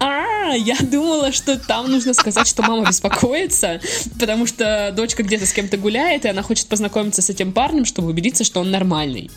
А, 0.00 0.52
я 0.54 0.76
думала, 0.80 1.32
что 1.32 1.58
там 1.58 1.90
нужно 1.90 2.12
сказать, 2.12 2.46
что 2.46 2.62
мама 2.62 2.86
беспокоится, 2.86 3.80
потому 4.18 4.46
что 4.46 4.92
дочка 4.94 5.22
где-то 5.22 5.46
с 5.46 5.52
кем-то 5.52 5.76
гуляет, 5.78 6.24
и 6.24 6.28
она 6.28 6.42
хочет 6.42 6.66
познакомиться 6.68 7.22
с 7.22 7.30
этим 7.30 7.52
парнем, 7.52 7.84
чтобы 7.84 8.08
убедиться, 8.08 8.44
что 8.44 8.60
он 8.60 8.70
нормальный. 8.70 9.30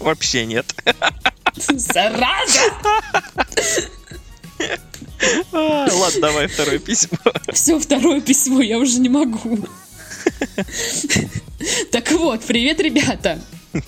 Вообще 0.00 0.44
нет. 0.44 0.74
Зараза! 1.56 2.60
Ладно, 5.52 6.20
давай 6.20 6.46
второе 6.48 6.78
письмо. 6.78 7.18
Все, 7.52 7.78
второе 7.78 8.20
письмо, 8.20 8.60
я 8.60 8.78
уже 8.78 8.98
не 9.00 9.08
могу. 9.08 9.58
Так 11.90 12.10
вот, 12.12 12.42
привет, 12.42 12.80
ребята. 12.80 13.40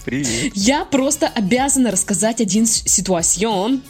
Привет. 0.04 0.52
Я 0.54 0.84
просто 0.84 1.28
обязана 1.28 1.90
рассказать 1.90 2.40
один 2.40 2.66
ситуацион. 2.66 3.82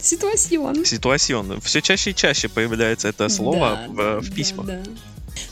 Ситуацион. 0.00 0.84
Ситуационно. 0.84 1.60
Все 1.60 1.80
чаще 1.82 2.10
и 2.10 2.14
чаще 2.14 2.48
появляется 2.48 3.08
это 3.08 3.28
слово 3.28 3.58
Да, 3.58 3.88
в, 3.88 3.96
да, 3.96 4.20
в 4.20 4.28
да, 4.28 4.34
письмах. 4.34 4.66
да. 4.66 4.80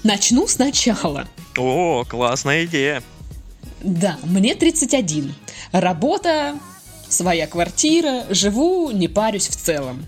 Начну 0.05 0.47
сначала. 0.47 1.29
О, 1.57 2.05
классная 2.09 2.65
идея. 2.65 3.03
Да, 3.83 4.19
мне 4.25 4.55
31. 4.55 5.35
Работа, 5.73 6.59
своя 7.09 7.47
квартира, 7.47 8.25
живу, 8.31 8.91
не 8.91 9.09
парюсь 9.09 9.49
в 9.49 9.57
целом. 9.57 10.05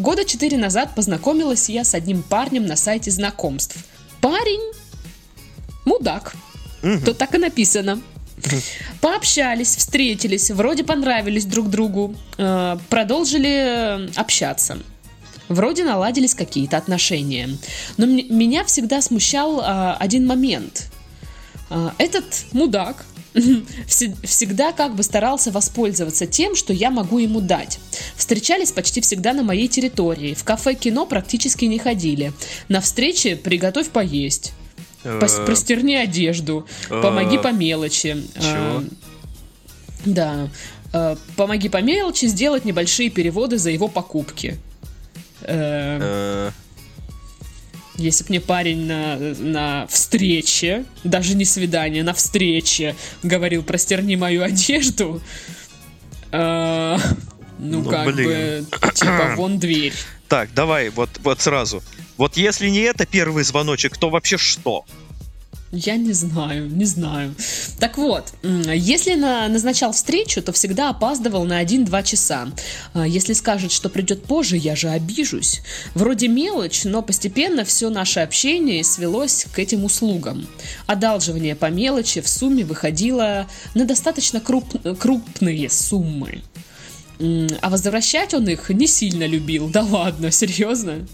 Года 0.00 0.24
четыре 0.24 0.56
назад 0.56 0.94
познакомилась 0.94 1.68
я 1.68 1.84
с 1.84 1.94
одним 1.94 2.22
парнем 2.22 2.64
на 2.64 2.74
сайте 2.74 3.10
знакомств. 3.10 3.76
Парень 4.22 4.72
мудак. 5.84 6.32
Мгм. 6.82 7.04
Тут 7.04 7.18
так 7.18 7.34
и 7.34 7.38
написано. 7.38 8.00
Пообщались, 9.02 9.76
встретились, 9.76 10.50
вроде 10.50 10.84
понравились 10.84 11.44
друг 11.44 11.68
другу, 11.68 12.16
э, 12.38 12.78
продолжили 12.88 14.06
э, 14.06 14.08
общаться. 14.16 14.78
Вроде 15.50 15.84
наладились 15.84 16.34
какие-то 16.34 16.78
отношения. 16.78 17.50
Но 17.98 18.06
меня 18.06 18.64
всегда 18.64 19.02
смущал 19.02 19.60
а, 19.60 19.96
один 20.00 20.26
момент. 20.26 20.86
А, 21.68 21.92
этот 21.98 22.46
мудак 22.52 23.04
всегда 23.86 24.72
как 24.72 24.94
бы 24.94 25.02
старался 25.02 25.50
воспользоваться 25.50 26.26
тем, 26.26 26.56
что 26.56 26.72
я 26.72 26.90
могу 26.90 27.18
ему 27.18 27.40
дать. 27.40 27.78
Встречались 28.16 28.72
почти 28.72 29.00
всегда 29.00 29.32
на 29.32 29.42
моей 29.42 29.68
территории. 29.68 30.34
В 30.34 30.44
кафе 30.44 30.74
кино 30.74 31.06
практически 31.06 31.64
не 31.64 31.78
ходили. 31.78 32.32
На 32.68 32.80
встрече 32.80 33.36
приготовь 33.36 33.88
поесть. 33.88 34.52
Э, 35.04 35.18
Простерни 35.46 35.94
одежду. 35.94 36.66
Помоги 36.88 37.38
по 37.38 37.52
мелочи. 37.52 38.24
А, 38.36 38.84
Да. 40.04 40.48
Э, 40.92 41.16
Помоги 41.36 41.68
по 41.68 41.80
мелочи 41.80 42.26
сделать 42.26 42.64
небольшие 42.64 43.10
переводы 43.10 43.58
за 43.58 43.70
его 43.70 43.88
покупки. 43.88 44.58
Если 48.00 48.24
бы 48.24 48.30
мне 48.30 48.40
парень 48.40 48.86
на, 48.86 49.16
на 49.18 49.86
встрече, 49.88 50.84
даже 51.04 51.34
не 51.34 51.44
свидание, 51.44 52.02
на 52.02 52.14
встрече 52.14 52.96
говорил, 53.22 53.62
простерни 53.62 54.16
мою 54.16 54.42
одежду, 54.42 55.20
э, 56.32 56.98
ну, 57.58 57.82
Ну, 57.82 57.90
как 57.90 58.06
блин. 58.06 58.64
бы, 58.64 58.66
типа, 58.94 59.34
вон 59.36 59.58
дверь. 59.58 59.92
Так, 60.28 60.54
давай, 60.54 60.88
вот, 60.90 61.10
вот 61.22 61.40
сразу. 61.40 61.82
Вот 62.16 62.36
если 62.36 62.68
не 62.68 62.80
это 62.80 63.04
первый 63.06 63.44
звоночек, 63.44 63.96
то 63.98 64.10
вообще 64.10 64.38
что? 64.38 64.84
Я 65.72 65.96
не 65.96 66.12
знаю, 66.12 66.68
не 66.68 66.84
знаю. 66.84 67.32
Так 67.78 67.96
вот, 67.96 68.32
если 68.42 69.14
на, 69.14 69.46
назначал 69.46 69.92
встречу, 69.92 70.42
то 70.42 70.52
всегда 70.52 70.90
опаздывал 70.90 71.44
на 71.44 71.62
1-2 71.62 72.02
часа. 72.02 72.48
А 72.92 73.06
Если 73.06 73.34
скажет, 73.34 73.70
что 73.70 73.88
придет 73.88 74.24
позже, 74.24 74.56
я 74.56 74.74
же 74.74 74.88
обижусь. 74.88 75.62
Вроде 75.94 76.26
мелочь, 76.26 76.82
но 76.82 77.02
постепенно 77.02 77.64
все 77.64 77.88
наше 77.88 78.18
общение 78.18 78.82
свелось 78.82 79.46
к 79.52 79.60
этим 79.60 79.84
услугам. 79.84 80.48
Одалживание 80.86 81.54
по 81.54 81.70
мелочи 81.70 82.20
в 82.20 82.28
сумме 82.28 82.64
выходило 82.64 83.46
на 83.74 83.84
достаточно 83.84 84.38
круп- 84.38 84.96
крупные 84.96 85.70
суммы. 85.70 86.42
А 87.20 87.70
возвращать 87.70 88.34
он 88.34 88.48
их 88.48 88.70
не 88.70 88.86
сильно 88.86 89.24
любил. 89.24 89.68
Да 89.68 89.82
ладно, 89.82 90.32
серьезно? 90.32 91.06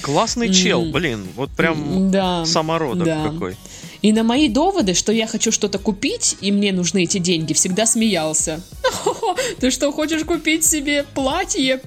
Классный 0.00 0.52
чел, 0.52 0.84
блин, 0.86 1.26
вот 1.36 1.50
прям 1.50 2.10
да. 2.10 2.44
самородок 2.44 3.04
да. 3.04 3.28
какой. 3.28 3.56
И 4.04 4.12
на 4.12 4.22
мои 4.22 4.50
доводы, 4.50 4.92
что 4.92 5.12
я 5.12 5.26
хочу 5.26 5.50
что-то 5.50 5.78
купить, 5.78 6.36
и 6.42 6.52
мне 6.52 6.74
нужны 6.74 7.04
эти 7.04 7.16
деньги, 7.16 7.54
всегда 7.54 7.86
смеялся. 7.86 8.60
«Хо-хо, 8.82 9.34
Ты 9.58 9.70
что, 9.70 9.90
хочешь 9.92 10.24
купить 10.24 10.62
себе 10.62 11.04
платье? 11.04 11.80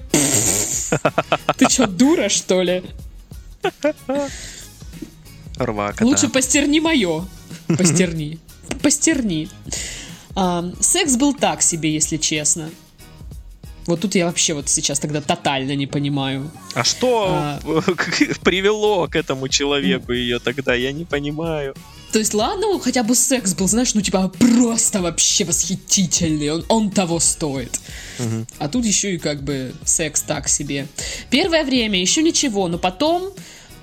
Ты 1.56 1.68
что, 1.68 1.86
дура, 1.86 2.28
что 2.28 2.62
ли? 2.62 2.82
Рвака, 5.58 6.04
Лучше 6.04 6.28
постерни 6.28 6.80
мое. 6.80 7.24
Постерни. 7.78 8.40
Постерни. 8.82 9.48
А, 10.34 10.72
секс 10.80 11.14
был 11.14 11.34
так 11.34 11.62
себе, 11.62 11.94
если 11.94 12.16
честно. 12.16 12.68
Вот 13.86 14.00
тут 14.00 14.16
я 14.16 14.26
вообще 14.26 14.54
вот 14.54 14.68
сейчас 14.68 14.98
тогда 14.98 15.20
тотально 15.20 15.76
не 15.76 15.86
понимаю. 15.86 16.50
А 16.74 16.82
что 16.82 17.28
А. 17.30 17.60
привело 18.42 19.06
к 19.06 19.14
этому 19.14 19.46
человеку 19.46 20.10
ее 20.10 20.40
тогда, 20.40 20.74
я 20.74 20.90
не 20.90 21.04
понимаю. 21.04 21.76
То 22.12 22.18
есть, 22.18 22.32
ладно, 22.32 22.78
хотя 22.80 23.02
бы 23.02 23.14
секс 23.14 23.54
был, 23.54 23.68
знаешь, 23.68 23.94
ну 23.94 24.00
типа 24.00 24.32
просто 24.38 25.02
вообще 25.02 25.44
восхитительный, 25.44 26.50
он, 26.50 26.64
он 26.68 26.90
того 26.90 27.20
стоит. 27.20 27.80
Мгм. 28.18 28.46
А 28.58 28.68
тут 28.68 28.84
еще 28.86 29.14
и 29.14 29.18
как 29.18 29.42
бы 29.42 29.74
секс 29.84 30.22
так 30.22 30.48
себе. 30.48 30.86
Первое 31.30 31.64
время 31.64 32.00
еще 32.00 32.22
ничего, 32.22 32.68
но 32.68 32.78
потом 32.78 33.32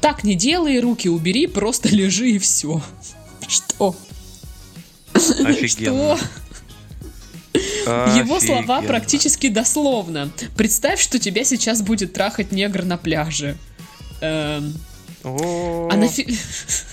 так 0.01 0.23
не 0.23 0.35
делай, 0.35 0.79
руки 0.79 1.07
убери, 1.07 1.47
просто 1.47 1.89
лежи 1.89 2.31
и 2.31 2.39
все. 2.39 2.81
Что? 3.47 3.95
Офигенно. 5.13 6.17
Что? 6.17 6.19
Его 8.17 8.39
слова 8.39 8.81
практически 8.81 9.49
дословно. 9.49 10.31
Представь, 10.57 10.99
что 10.99 11.19
тебя 11.19 11.43
сейчас 11.43 11.81
будет 11.81 12.13
трахать 12.13 12.51
негр 12.51 12.83
на 12.83 12.97
пляже. 12.97 13.57
Эм, 14.21 14.73
А, 15.25 15.95
нафи- 15.97 16.37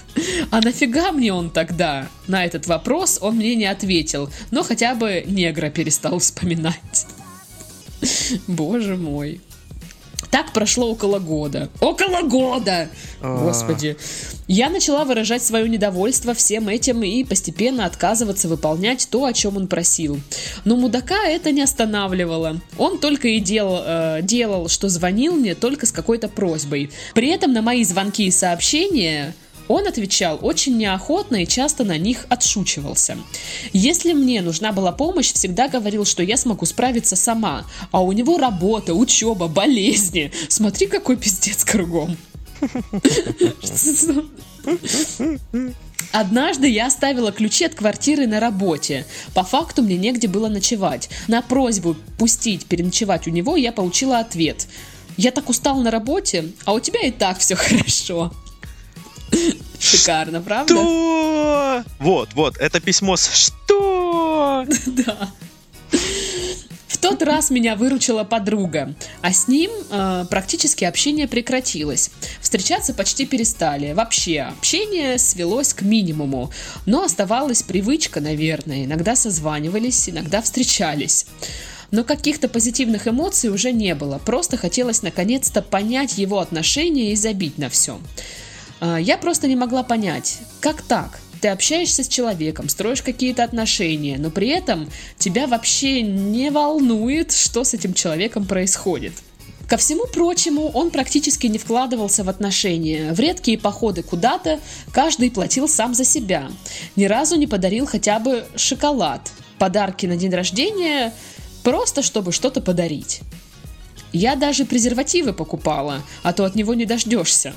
а 0.50 0.60
нафига 0.60 1.12
мне 1.12 1.32
он 1.32 1.50
тогда? 1.50 2.08
На 2.26 2.44
этот 2.44 2.66
вопрос 2.66 3.18
он 3.20 3.36
мне 3.36 3.54
не 3.54 3.66
ответил, 3.66 4.30
но 4.50 4.62
хотя 4.62 4.94
бы 4.94 5.22
негра 5.26 5.68
перестал 5.70 6.18
вспоминать. 6.18 7.06
Боже 8.46 8.96
мой. 8.96 9.40
Так 10.32 10.54
прошло 10.54 10.90
около 10.90 11.18
года. 11.18 11.68
Около 11.82 12.22
года! 12.22 12.88
А. 13.20 13.44
Господи. 13.44 13.98
Я 14.48 14.70
начала 14.70 15.04
выражать 15.04 15.42
свое 15.42 15.68
недовольство 15.68 16.32
всем 16.32 16.68
этим 16.68 17.02
и 17.02 17.22
постепенно 17.22 17.84
отказываться 17.84 18.48
выполнять 18.48 19.08
то, 19.10 19.26
о 19.26 19.34
чем 19.34 19.58
он 19.58 19.68
просил. 19.68 20.18
Но 20.64 20.76
мудака 20.76 21.26
это 21.26 21.52
не 21.52 21.60
останавливало. 21.60 22.62
Он 22.78 22.98
только 22.98 23.28
и 23.28 23.40
делал, 23.40 23.82
э, 23.84 24.20
делал, 24.22 24.70
что 24.70 24.88
звонил 24.88 25.34
мне 25.34 25.54
только 25.54 25.84
с 25.84 25.92
какой-то 25.92 26.28
просьбой. 26.28 26.90
При 27.12 27.28
этом 27.28 27.52
на 27.52 27.60
мои 27.60 27.84
звонки 27.84 28.24
и 28.24 28.30
сообщения 28.30 29.34
он 29.72 29.86
отвечал 29.86 30.38
очень 30.42 30.76
неохотно 30.76 31.42
и 31.42 31.46
часто 31.46 31.84
на 31.84 31.98
них 31.98 32.26
отшучивался. 32.28 33.16
Если 33.72 34.12
мне 34.12 34.42
нужна 34.42 34.72
была 34.72 34.92
помощь, 34.92 35.32
всегда 35.32 35.68
говорил, 35.68 36.04
что 36.04 36.22
я 36.22 36.36
смогу 36.36 36.66
справиться 36.66 37.16
сама. 37.16 37.64
А 37.90 38.02
у 38.02 38.12
него 38.12 38.38
работа, 38.38 38.94
учеба, 38.94 39.48
болезни. 39.48 40.30
Смотри, 40.48 40.86
какой 40.86 41.16
пиздец 41.16 41.64
кругом. 41.64 42.16
Однажды 46.12 46.68
я 46.68 46.86
оставила 46.86 47.32
ключи 47.32 47.64
от 47.64 47.74
квартиры 47.74 48.26
на 48.26 48.38
работе. 48.38 49.06
По 49.34 49.42
факту 49.42 49.82
мне 49.82 49.96
негде 49.96 50.28
было 50.28 50.48
ночевать. 50.48 51.08
На 51.26 51.40
просьбу 51.42 51.96
пустить 52.18 52.66
переночевать 52.66 53.26
у 53.26 53.30
него 53.30 53.56
я 53.56 53.72
получила 53.72 54.18
ответ. 54.18 54.68
Я 55.16 55.30
так 55.30 55.48
устал 55.48 55.80
на 55.80 55.90
работе, 55.90 56.52
а 56.64 56.72
у 56.74 56.80
тебя 56.80 57.00
и 57.00 57.10
так 57.10 57.38
все 57.38 57.54
хорошо. 57.56 58.32
Шикарно, 59.78 60.40
правда? 60.40 60.74
Что? 60.74 61.84
Вот, 61.98 62.34
вот, 62.34 62.56
это 62.58 62.80
письмо 62.80 63.16
с 63.16 63.28
что? 63.28 64.66
Да. 64.86 65.30
В 66.86 66.98
тот 66.98 67.22
раз 67.22 67.50
меня 67.50 67.74
выручила 67.74 68.22
подруга, 68.22 68.94
а 69.22 69.32
с 69.32 69.48
ним 69.48 69.70
э, 69.90 70.24
практически 70.30 70.84
общение 70.84 71.26
прекратилось. 71.26 72.10
Встречаться 72.40 72.94
почти 72.94 73.26
перестали. 73.26 73.92
Вообще, 73.92 74.42
общение 74.42 75.18
свелось 75.18 75.74
к 75.74 75.82
минимуму. 75.82 76.52
Но 76.86 77.02
оставалась 77.02 77.62
привычка, 77.62 78.20
наверное. 78.20 78.84
Иногда 78.84 79.16
созванивались, 79.16 80.08
иногда 80.08 80.42
встречались. 80.42 81.26
Но 81.90 82.04
каких-то 82.04 82.48
позитивных 82.48 83.08
эмоций 83.08 83.50
уже 83.50 83.72
не 83.72 83.94
было. 83.94 84.18
Просто 84.18 84.56
хотелось 84.56 85.02
наконец-то 85.02 85.60
понять 85.60 86.18
его 86.18 86.38
отношения 86.38 87.12
и 87.12 87.16
забить 87.16 87.58
на 87.58 87.68
все. 87.68 87.98
А, 88.82 88.98
Я 88.98 89.16
просто 89.16 89.46
не 89.46 89.54
могла 89.54 89.84
понять, 89.84 90.40
как 90.58 90.82
так? 90.82 91.20
Ты 91.40 91.48
общаешься 91.48 92.02
с 92.02 92.08
человеком, 92.08 92.68
строишь 92.68 93.02
какие-то 93.02 93.44
отношения, 93.44 94.18
но 94.18 94.30
при 94.30 94.48
этом 94.48 94.90
тебя 95.18 95.46
вообще 95.46 96.02
не 96.02 96.50
волнует, 96.50 97.32
что 97.32 97.62
с 97.62 97.74
этим 97.74 97.94
человеком 97.94 98.44
происходит. 98.44 99.12
Ко 99.68 99.76
всему 99.76 100.06
прочему, 100.06 100.68
он 100.68 100.90
практически 100.90 101.46
не 101.46 101.58
вкладывался 101.58 102.24
в 102.24 102.28
отношения. 102.28 103.12
В 103.12 103.20
редкие 103.20 103.56
походы 103.56 104.02
куда-то 104.02 104.58
каждый 104.92 105.30
платил 105.30 105.68
сам 105.68 105.94
за 105.94 106.04
себя. 106.04 106.50
Ни 106.96 107.04
разу 107.04 107.36
не 107.36 107.46
подарил 107.46 107.86
хотя 107.86 108.18
бы 108.18 108.44
шоколад. 108.56 109.30
Подарки 109.58 110.06
на 110.06 110.16
день 110.16 110.34
рождения 110.34 111.12
просто 111.62 112.02
чтобы 112.02 112.32
что-то 112.32 112.60
подарить. 112.60 113.20
Я 114.12 114.34
даже 114.34 114.64
презервативы 114.64 115.32
покупала, 115.32 116.02
а 116.24 116.32
то 116.32 116.44
от 116.44 116.56
него 116.56 116.74
не 116.74 116.84
дождешься. 116.84 117.54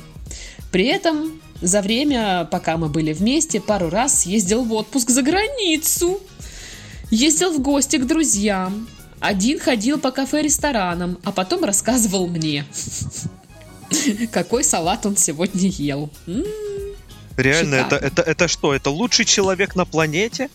При 0.75 0.87
этом 0.87 1.41
за 1.61 1.81
время, 1.81 2.49
пока 2.51 2.75
мы 2.75 2.89
были 2.89 3.13
вместе, 3.13 3.61
пару 3.61 3.89
раз 3.89 4.23
съездил 4.23 4.65
в 4.65 4.73
отпуск 4.73 5.09
за 5.09 5.21
границу. 5.21 6.19
Ездил 7.09 7.53
в 7.53 7.61
гости 7.61 7.95
к 7.95 8.05
друзьям. 8.05 8.85
Один 9.21 9.57
ходил 9.57 9.97
по 9.97 10.11
кафе-ресторанам, 10.11 11.17
а 11.23 11.31
потом 11.31 11.63
рассказывал 11.63 12.27
мне, 12.27 12.65
какой 14.33 14.65
салат 14.65 15.05
он 15.05 15.15
сегодня 15.15 15.69
ел. 15.69 16.09
М, 16.27 16.43
Реально, 17.37 17.75
это, 17.75 17.95
это, 17.95 18.21
это 18.21 18.49
что? 18.49 18.75
Это 18.75 18.89
лучший 18.89 19.23
человек 19.23 19.77
на 19.77 19.85
планете? 19.85 20.49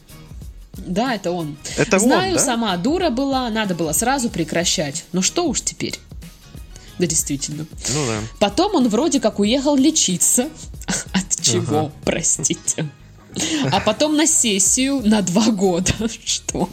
Да, 0.77 1.15
это 1.15 1.31
он. 1.31 1.57
Это 1.79 1.99
Знаю, 1.99 2.33
он, 2.33 2.37
да? 2.37 2.45
сама 2.45 2.77
дура 2.77 3.09
была, 3.09 3.49
надо 3.49 3.75
было 3.75 3.93
сразу 3.93 4.29
прекращать. 4.29 5.07
Но 5.13 5.23
что 5.23 5.49
уж 5.49 5.63
теперь? 5.63 5.99
Да, 7.01 7.07
действительно. 7.07 7.67
Ну 7.95 8.07
да. 8.07 8.21
Потом 8.39 8.75
он 8.75 8.89
вроде 8.89 9.21
как 9.21 9.39
уехал 9.41 9.75
лечиться. 9.77 10.49
От 11.13 11.41
чего, 11.43 11.79
Ага. 11.79 11.93
простите. 12.05 12.89
А 13.73 13.81
потом 13.81 14.17
на 14.17 14.27
сессию 14.27 15.01
на 15.05 15.23
два 15.23 15.51
года. 15.51 15.93
Что? 16.25 16.69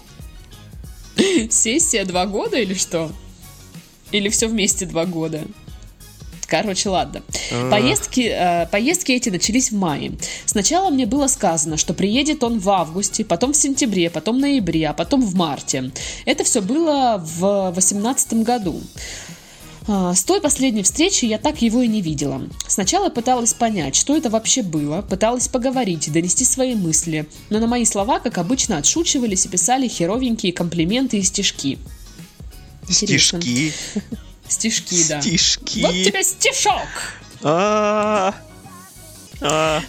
Сессия 1.50 2.04
два 2.06 2.26
года 2.26 2.58
или 2.58 2.74
что? 2.74 3.12
Или 4.12 4.30
все 4.30 4.48
вместе 4.48 4.86
два 4.86 5.06
года? 5.06 5.42
Короче, 6.48 6.90
ладно. 6.90 7.22
А. 7.52 7.70
Поездки, 7.70 8.22
э, 8.22 8.68
поездки 8.68 9.12
эти 9.12 9.30
начались 9.30 9.72
в 9.72 9.76
мае. 9.76 10.14
Сначала 10.46 10.90
мне 10.90 11.06
было 11.06 11.28
сказано, 11.28 11.76
что 11.76 11.94
приедет 11.94 12.42
он 12.44 12.60
в 12.60 12.70
августе, 12.70 13.26
потом 13.26 13.52
в 13.52 13.58
сентябре, 13.58 14.10
потом 14.10 14.38
в 14.38 14.40
ноябре, 14.40 14.88
а 14.88 14.94
потом 14.94 15.22
в 15.22 15.36
марте. 15.36 15.92
Это 16.26 16.44
все 16.46 16.62
было 16.62 17.22
в 17.22 17.72
восемнадцатом 17.76 18.44
году. 18.44 18.82
А, 19.88 20.14
С 20.14 20.24
той 20.24 20.42
последней 20.42 20.84
встречи 20.84 21.26
я 21.26 21.38
так 21.38 21.62
его 21.62 21.82
и 21.82 21.88
не 21.88 22.02
видела. 22.02 22.42
Сначала 22.68 23.10
пыталась 23.10 23.54
понять, 23.54 23.96
что 23.96 24.16
это 24.16 24.30
вообще 24.30 24.62
было, 24.62 25.02
пыталась 25.02 25.48
поговорить, 25.48 26.12
донести 26.12 26.44
свои 26.44 26.76
мысли, 26.76 27.28
но 27.50 27.60
на 27.60 27.68
мои 27.68 27.86
слова, 27.86 28.20
как 28.20 28.38
обычно, 28.38 28.78
отшучивались 28.78 29.46
и 29.46 29.50
писали 29.50 29.88
херовенькие 29.88 30.52
комплименты 30.52 31.18
и 31.18 31.24
стишки. 31.24 31.80
Стишки. 32.90 33.74
Стишки, 34.48 35.08
да. 35.08 35.22
Стишки. 35.22 35.82
Вот 35.82 35.92
тебе 35.92 36.24
стишок! 36.24 36.88
А, 37.44 38.34
а. 38.34 38.47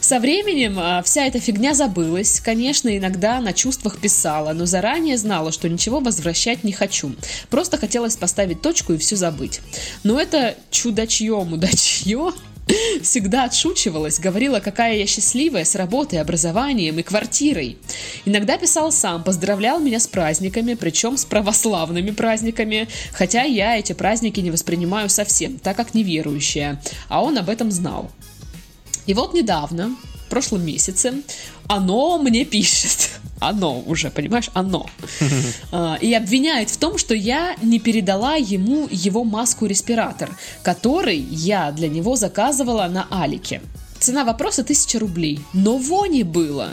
Со 0.01 0.21
временем 0.21 0.77
а, 0.79 1.03
вся 1.03 1.27
эта 1.27 1.41
фигня 1.41 1.75
забылась. 1.75 2.41
Конечно, 2.41 2.97
иногда 2.97 3.41
на 3.41 3.53
чувствах 3.53 3.99
писала, 3.99 4.53
но 4.53 4.67
заранее 4.67 5.17
знала, 5.17 5.53
что 5.53 5.69
ничего 5.69 6.01
возвращать 6.01 6.65
не 6.65 6.73
хочу. 6.73 7.13
Просто 7.51 7.79
хотелось 7.79 8.17
поставить 8.17 8.63
точку 8.63 8.95
и 8.95 8.99
все 8.99 9.17
забыть. 9.17 9.61
Но 10.05 10.21
это 10.21 10.57
чудачье-мудачье 10.71 12.33
всегда 13.03 13.45
отшучивалась, 13.45 14.19
говорила, 14.19 14.61
какая 14.61 14.97
я 14.97 15.07
счастливая 15.07 15.65
с 15.65 15.75
работой, 15.75 16.21
образованием 16.21 16.99
и 16.99 17.03
квартирой. 17.03 17.79
Иногда 18.25 18.59
писал 18.59 18.93
сам, 18.93 19.25
поздравлял 19.25 19.81
меня 19.81 20.01
с 20.01 20.07
праздниками, 20.07 20.75
причем 20.75 21.17
с 21.17 21.25
православными 21.25 22.11
праздниками, 22.11 22.89
хотя 23.13 23.43
я 23.43 23.79
эти 23.79 23.93
праздники 23.93 24.41
не 24.41 24.51
воспринимаю 24.51 25.09
совсем, 25.09 25.59
так 25.59 25.77
как 25.77 25.95
неверующая, 25.95 26.81
а 27.09 27.23
он 27.23 27.39
об 27.39 27.49
этом 27.49 27.71
знал. 27.71 28.11
И 29.09 29.15
вот 29.15 29.33
недавно, 29.33 29.97
в 30.27 30.29
прошлом 30.29 30.67
месяце, 30.67 31.15
оно 31.67 32.19
мне 32.19 32.45
пишет. 32.45 33.11
Оно 33.41 33.81
уже, 33.81 34.11
понимаешь, 34.11 34.51
оно. 34.53 34.87
А, 35.73 35.97
И 36.01 36.13
обвиняет 36.13 36.69
в 36.71 36.77
том, 36.77 36.99
что 36.99 37.15
я 37.15 37.57
не 37.63 37.79
передала 37.79 38.35
ему 38.35 38.87
его 38.91 39.25
маску-респиратор, 39.25 40.31
который 40.63 41.17
я 41.17 41.73
для 41.73 41.89
него 41.89 42.17
заказывала 42.17 42.87
на 42.89 43.07
Алике. 43.11 43.63
Цена 43.99 44.25
вопроса 44.25 44.63
1000 44.63 44.99
рублей. 44.99 45.41
Но 45.55 45.79
вони 45.79 46.23
было. 46.23 46.73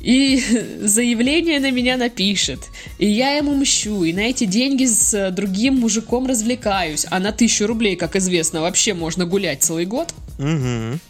И 0.00 0.40
заявление 0.82 1.58
на 1.58 1.72
меня 1.72 1.96
напишет. 1.96 2.60
И 2.98 3.10
я 3.10 3.32
ему 3.32 3.52
мщу. 3.54 4.04
И 4.04 4.12
на 4.12 4.20
эти 4.20 4.44
деньги 4.44 4.86
с 4.86 5.12
э, 5.12 5.30
другим 5.32 5.80
мужиком 5.80 6.26
развлекаюсь. 6.26 7.04
А 7.10 7.18
на 7.18 7.32
тысячу 7.32 7.66
рублей, 7.66 7.96
как 7.96 8.14
известно, 8.14 8.60
вообще 8.60 8.94
можно 8.94 9.24
гулять 9.24 9.62
целый 9.64 9.86
год. 9.86 10.14
Мгм. 10.38 11.00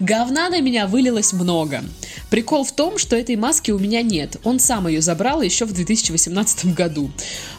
Говна 0.00 0.48
на 0.48 0.60
меня 0.60 0.86
вылилось 0.86 1.32
много. 1.32 1.82
Прикол 2.30 2.64
в 2.64 2.72
том, 2.72 2.98
что 2.98 3.16
этой 3.16 3.36
маски 3.36 3.70
у 3.70 3.78
меня 3.78 4.02
нет. 4.02 4.36
Он 4.44 4.60
сам 4.60 4.86
ее 4.86 5.00
забрал 5.00 5.42
еще 5.42 5.64
в 5.64 5.72
2018 5.72 6.74
году. 6.74 7.10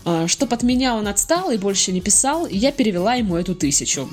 А, 0.06 0.28
Чтоб 0.28 0.54
от 0.54 0.64
меня 0.64 0.96
он 0.96 1.08
отстал 1.08 1.52
и 1.52 1.58
больше 1.58 1.92
не 1.92 2.02
писал, 2.02 2.48
я 2.48 2.72
перевела 2.72 3.16
ему 3.16 3.36
эту 3.36 3.56
тысячу. 3.56 4.10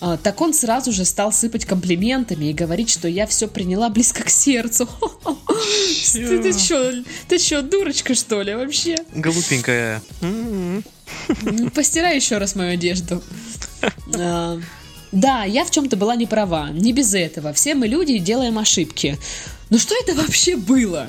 А, 0.00 0.16
Так 0.16 0.40
он 0.40 0.52
сразу 0.52 0.90
же 0.90 1.04
стал 1.04 1.32
сыпать 1.32 1.64
комплиментами 1.64 2.46
и 2.46 2.52
говорить, 2.52 2.90
что 2.90 3.06
я 3.06 3.26
все 3.26 3.46
приняла 3.46 3.88
близко 3.88 4.24
к 4.24 4.30
сердцу. 4.30 4.88
Ты, 6.12 6.42
ты 6.42 6.52
что, 6.58 6.92
ты 7.28 7.38
что, 7.38 7.62
дурочка 7.62 8.14
что 8.14 8.42
ли 8.42 8.54
вообще? 8.54 8.96
Глупенькая. 9.14 10.02
М-м. 10.20 10.84
Ну, 11.42 11.70
Постирай 11.70 12.16
еще 12.16 12.38
раз 12.38 12.54
мою 12.54 12.72
одежду. 12.72 13.22
А, 15.14 15.16
Да, 15.16 15.44
я 15.44 15.64
в 15.64 15.70
чем-то 15.70 15.96
была 15.96 16.16
не 16.16 16.26
права. 16.26 16.70
Не 16.70 16.92
без 16.92 17.14
этого. 17.14 17.52
Все 17.52 17.74
мы 17.74 17.86
люди 17.86 18.12
и 18.12 18.18
делаем 18.18 18.58
ошибки. 18.58 19.18
Но 19.70 19.78
что 19.78 19.94
это 20.04 20.14
вообще 20.14 20.56
было? 20.56 21.06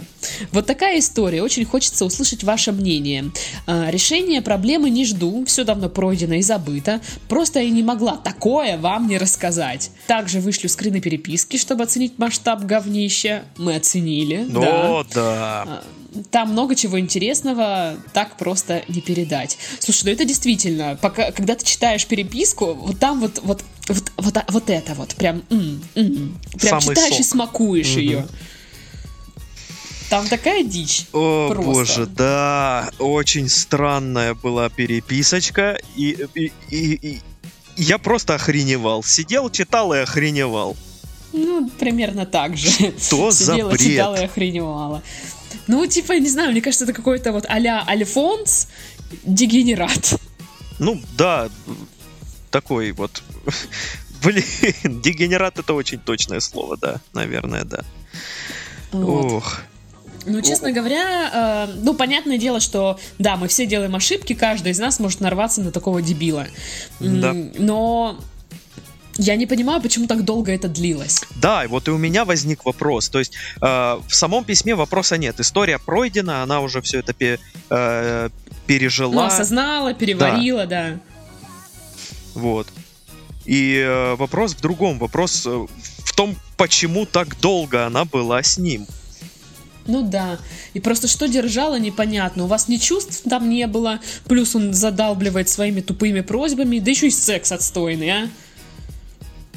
Вот 0.51 0.65
такая 0.65 0.99
история. 0.99 1.43
Очень 1.43 1.65
хочется 1.65 2.05
услышать 2.05 2.43
ваше 2.43 2.71
мнение. 2.71 3.31
А, 3.67 3.91
Решение 3.91 4.41
проблемы 4.41 4.89
не 4.89 5.05
жду. 5.05 5.43
Все 5.45 5.63
давно 5.63 5.89
пройдено 5.89 6.35
и 6.35 6.41
забыто. 6.41 7.01
Просто 7.27 7.59
я 7.59 7.69
не 7.69 7.83
могла 7.83 8.15
такое 8.17 8.77
вам 8.77 9.07
не 9.07 9.17
рассказать. 9.17 9.91
Также 10.07 10.39
вышлю 10.39 10.69
скрины 10.69 11.01
переписки, 11.01 11.57
чтобы 11.57 11.83
оценить 11.83 12.17
масштаб 12.17 12.63
говнища. 12.63 13.43
Мы 13.57 13.75
оценили. 13.75 14.45
да. 14.49 14.89
О, 14.89 15.05
да. 15.13 15.81
Там 16.32 16.51
много 16.51 16.75
чего 16.75 16.99
интересного, 16.99 17.95
так 18.13 18.38
просто 18.38 18.84
не 18.88 19.01
передать. 19.01 19.58
Слушай, 19.80 20.06
ну 20.06 20.12
это 20.12 20.25
действительно, 20.25 20.97
пока, 21.01 21.32
когда 21.32 21.56
ты 21.56 21.65
читаешь 21.65 22.06
переписку, 22.06 22.73
вот 22.73 22.99
там 22.99 23.19
вот, 23.19 23.39
вот, 23.43 23.63
вот, 23.89 24.12
вот, 24.17 24.38
а- 24.38 24.45
вот 24.49 24.69
это 24.69 24.93
вот, 24.93 25.15
прям, 25.15 25.43
м, 25.49 25.82
м, 25.95 26.39
прям 26.60 26.82
Самый 26.82 26.95
читаешь 26.95 27.19
и 27.19 27.23
сок. 27.23 27.32
смакуешь 27.32 27.91
Мгм. 27.91 27.99
ее. 27.99 28.28
Там 30.10 30.28
такая 30.28 30.63
дичь. 30.63 31.08
О, 31.13 31.49
Просто. 31.49 31.71
боже, 31.71 32.06
да. 32.06 32.89
Очень 32.99 33.49
странная 33.49 34.36
была 34.36 34.69
переписочка. 34.69 35.78
И, 35.95 36.17
и, 36.36 36.51
и- 36.69 36.93
и 37.06 37.21
я 37.75 37.97
просто 37.97 38.36
охреневал. 38.36 39.04
Сидел, 39.04 39.49
читал 39.49 39.93
и 39.93 39.97
охреневал. 39.97 40.78
Ну, 41.34 41.69
примерно 41.80 42.25
так 42.28 42.56
же. 42.56 42.69
Что 42.99 43.32
за 43.32 43.54
Сидела, 43.54 43.69
бред? 43.71 43.82
читала 43.82 44.15
и 44.15 44.25
охреневала. 44.25 45.01
Ну, 45.67 45.85
типа, 45.85 46.13
не 46.13 46.29
знаю, 46.29 46.51
мне 46.51 46.61
кажется, 46.61 46.85
это 46.85 46.93
какой-то 46.93 47.31
вот 47.31 47.45
а-ля 47.47 47.83
Альфонс 47.87 48.67
дегенерат. 49.23 50.19
Ну, 50.79 51.01
да, 51.17 51.49
такой 52.51 52.91
вот... 52.91 53.23
Блин, 54.23 54.43
дегенерат 55.01 55.59
это 55.59 55.73
очень 55.73 55.99
точное 55.99 56.39
слово, 56.39 56.77
да, 56.77 57.01
наверное, 57.13 57.63
да. 57.63 57.83
Вот. 58.91 59.31
Ох. 59.31 59.59
Ну, 60.25 60.41
честно 60.41 60.71
говоря, 60.71 61.67
э, 61.67 61.73
ну, 61.83 61.93
понятное 61.93 62.39
дело, 62.39 62.59
что, 62.59 62.99
да, 63.19 63.35
мы 63.35 63.47
все 63.47 63.67
делаем 63.67 63.95
ошибки, 63.95 64.33
каждый 64.33 64.71
из 64.71 64.79
нас 64.79 64.99
может 64.99 65.19
нарваться 65.19 65.61
на 65.61 65.71
такого 65.71 66.01
дебила. 66.01 66.47
Да. 66.99 67.33
Но 67.33 68.19
я 69.17 69.36
не 69.36 69.45
понимаю, 69.45 69.82
почему 69.82 70.08
так 70.08 70.23
долго 70.25 70.51
это 70.51 70.67
длилось. 70.67 71.21
Да, 71.41 71.63
и 71.63 71.67
вот 71.67 71.88
и 71.88 71.91
у 71.91 71.97
меня 71.97 72.25
возник 72.25 72.65
вопрос. 72.65 73.10
То 73.10 73.19
есть 73.19 73.34
э, 73.62 73.65
в 73.65 74.13
самом 74.13 74.43
письме 74.43 74.75
вопроса 74.75 75.17
нет. 75.17 75.39
История 75.39 75.80
пройдена, 75.80 76.43
она 76.43 76.60
уже 76.62 76.82
все 76.82 76.99
это 76.99 77.13
пе- 77.13 77.39
э, 77.69 78.30
Ну, 78.30 78.56
пережила. 78.67 79.28
осознала, 79.28 79.93
переварила, 79.93 80.65
да. 80.65 80.99
Вот. 82.34 82.67
И 83.45 83.78
э, 83.78 84.15
вопрос 84.15 84.54
в 84.56 84.62
другом. 84.62 84.99
Вопрос 84.99 85.45
э, 85.45 85.49
в 85.49 86.13
том, 86.15 86.36
почему 86.58 87.06
так 87.06 87.39
долго 87.39 87.86
она 87.86 88.06
была 88.06 88.41
с 88.43 88.58
ним. 88.58 88.86
Ну 89.88 90.01
да. 90.01 90.39
И 90.73 90.80
просто 90.80 91.08
что 91.08 91.28
держало, 91.28 91.78
непонятно. 91.80 92.45
У 92.45 92.47
вас 92.47 92.67
ни 92.67 92.78
чувств 92.78 93.21
там 93.30 93.49
не 93.49 93.67
было, 93.67 93.99
плюс 94.28 94.56
он 94.56 94.73
задалбливает 94.73 95.47
своими 95.47 95.82
тупыми 95.82 96.21
просьбами, 96.21 96.80
да 96.80 96.89
еще 96.91 97.08
и 97.08 97.12
секс 97.12 97.51
отстойный, 97.51 98.10
а. 98.10 98.30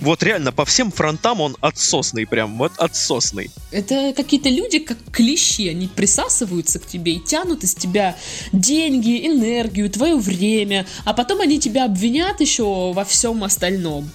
Вот 0.00 0.22
реально, 0.22 0.52
по 0.52 0.64
всем 0.64 0.92
фронтам 0.92 1.40
он 1.40 1.56
отсосный 1.60 2.26
прям, 2.26 2.56
вот 2.58 2.72
отсосный. 2.78 3.50
Это 3.72 4.12
какие-то 4.16 4.48
люди, 4.48 4.78
как 4.78 4.98
клещи, 5.10 5.68
они 5.68 5.88
присасываются 5.88 6.78
к 6.78 6.86
тебе 6.86 7.14
и 7.14 7.20
тянут 7.20 7.64
из 7.64 7.74
тебя 7.74 8.16
деньги, 8.52 9.26
энергию, 9.26 9.90
твое 9.90 10.16
время, 10.16 10.86
а 11.04 11.14
потом 11.14 11.40
они 11.40 11.58
тебя 11.58 11.84
обвинят 11.84 12.40
еще 12.40 12.92
во 12.92 13.04
всем 13.04 13.42
остальном. 13.42 14.08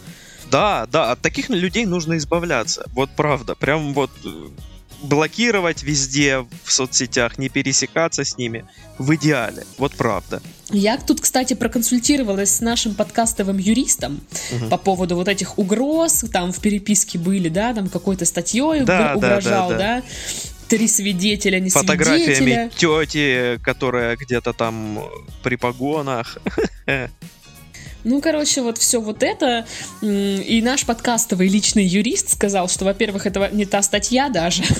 Да, 0.50 0.88
да, 0.92 1.12
от 1.12 1.22
таких 1.22 1.50
людей 1.50 1.86
нужно 1.86 2.18
избавляться. 2.18 2.86
Вот 2.94 3.10
правда. 3.16 3.56
Прям 3.56 3.94
вот 3.94 4.12
э, 4.24 4.50
блокировать 5.04 5.84
везде 5.84 6.40
в 6.64 6.72
соцсетях, 6.72 7.38
не 7.38 7.50
пересекаться 7.50 8.24
с 8.24 8.38
ними. 8.38 8.66
В 8.98 9.16
идеале. 9.16 9.64
Вот 9.78 9.94
правда. 9.96 10.42
Я 10.70 10.98
тут, 10.98 11.20
кстати, 11.22 11.54
проконсультировалась 11.56 12.56
с 12.56 12.62
нашим 12.62 12.96
подкастовым 12.96 13.58
юристом 13.58 14.22
Мгм. 14.52 14.70
по 14.70 14.78
поводу 14.78 15.16
вот 15.16 15.28
этих 15.28 15.58
угроз, 15.60 16.24
там 16.32 16.52
в 16.52 16.60
переписке 16.60 17.18
были, 17.20 17.50
да, 17.50 17.74
там 17.74 17.90
какой-то 17.90 18.26
статьей 18.26 18.82
Да, 18.82 19.10
да, 19.10 19.16
угрожал, 19.16 19.70
да, 19.70 19.78
да, 19.78 20.02
да. 20.02 20.04
три 20.70 20.88
свидетеля, 20.88 21.60
не 21.60 21.70
Фотографиями 21.70 22.34
свидетеля. 22.36 22.70
тети, 23.06 23.60
которая 23.64 24.16
где-то 24.16 24.54
там 24.54 25.00
при 25.44 25.56
погонах. 25.56 26.38
Ну, 28.04 28.22
короче, 28.22 28.62
вот 28.62 28.78
все 28.78 29.00
вот 29.00 29.24
это. 29.24 29.66
И 30.02 30.62
наш 30.64 30.86
подкастовый 30.86 31.48
личный 31.48 31.86
юрист 31.86 32.32
сказал, 32.32 32.68
что, 32.68 32.86
во-первых, 32.86 33.26
это 33.26 33.50
не 33.52 33.66
та 33.66 33.82
статья 33.82 34.30
даже. 34.30 34.64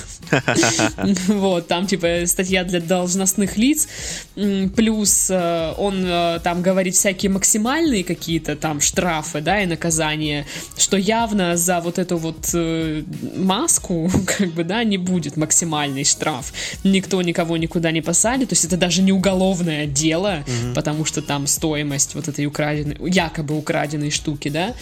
Вот, 1.26 1.68
там, 1.68 1.86
типа, 1.86 2.26
статья 2.26 2.64
для 2.64 2.80
должностных 2.80 3.56
лиц. 3.56 3.88
Плюс 4.34 5.28
э, 5.30 5.74
он 5.76 6.04
э, 6.04 6.40
там 6.42 6.62
говорит 6.62 6.94
всякие 6.94 7.30
максимальные 7.30 8.04
какие-то 8.04 8.56
там 8.56 8.80
штрафы, 8.80 9.40
да, 9.40 9.62
и 9.62 9.66
наказания, 9.66 10.46
что 10.76 10.96
явно 10.96 11.56
за 11.56 11.80
вот 11.80 11.98
эту 11.98 12.16
вот 12.16 12.50
э, 12.54 13.02
маску, 13.36 14.10
как 14.38 14.52
бы, 14.52 14.64
да, 14.64 14.82
не 14.84 14.98
будет 14.98 15.36
максимальный 15.36 16.04
штраф. 16.04 16.52
Никто 16.84 17.20
никого 17.22 17.56
никуда 17.56 17.90
не 17.90 18.00
посадит. 18.02 18.48
То 18.48 18.54
есть 18.54 18.64
это 18.64 18.76
даже 18.76 19.02
не 19.02 19.12
уголовное 19.12 19.86
дело, 19.86 20.44
потому 20.74 21.04
что 21.04 21.22
там 21.22 21.46
стоимость 21.46 22.14
вот 22.14 22.28
этой 22.28 22.46
украденной, 22.46 22.96
якобы 23.14 23.56
украденной 23.56 24.10
штуки, 24.10 24.50
да. 24.50 24.74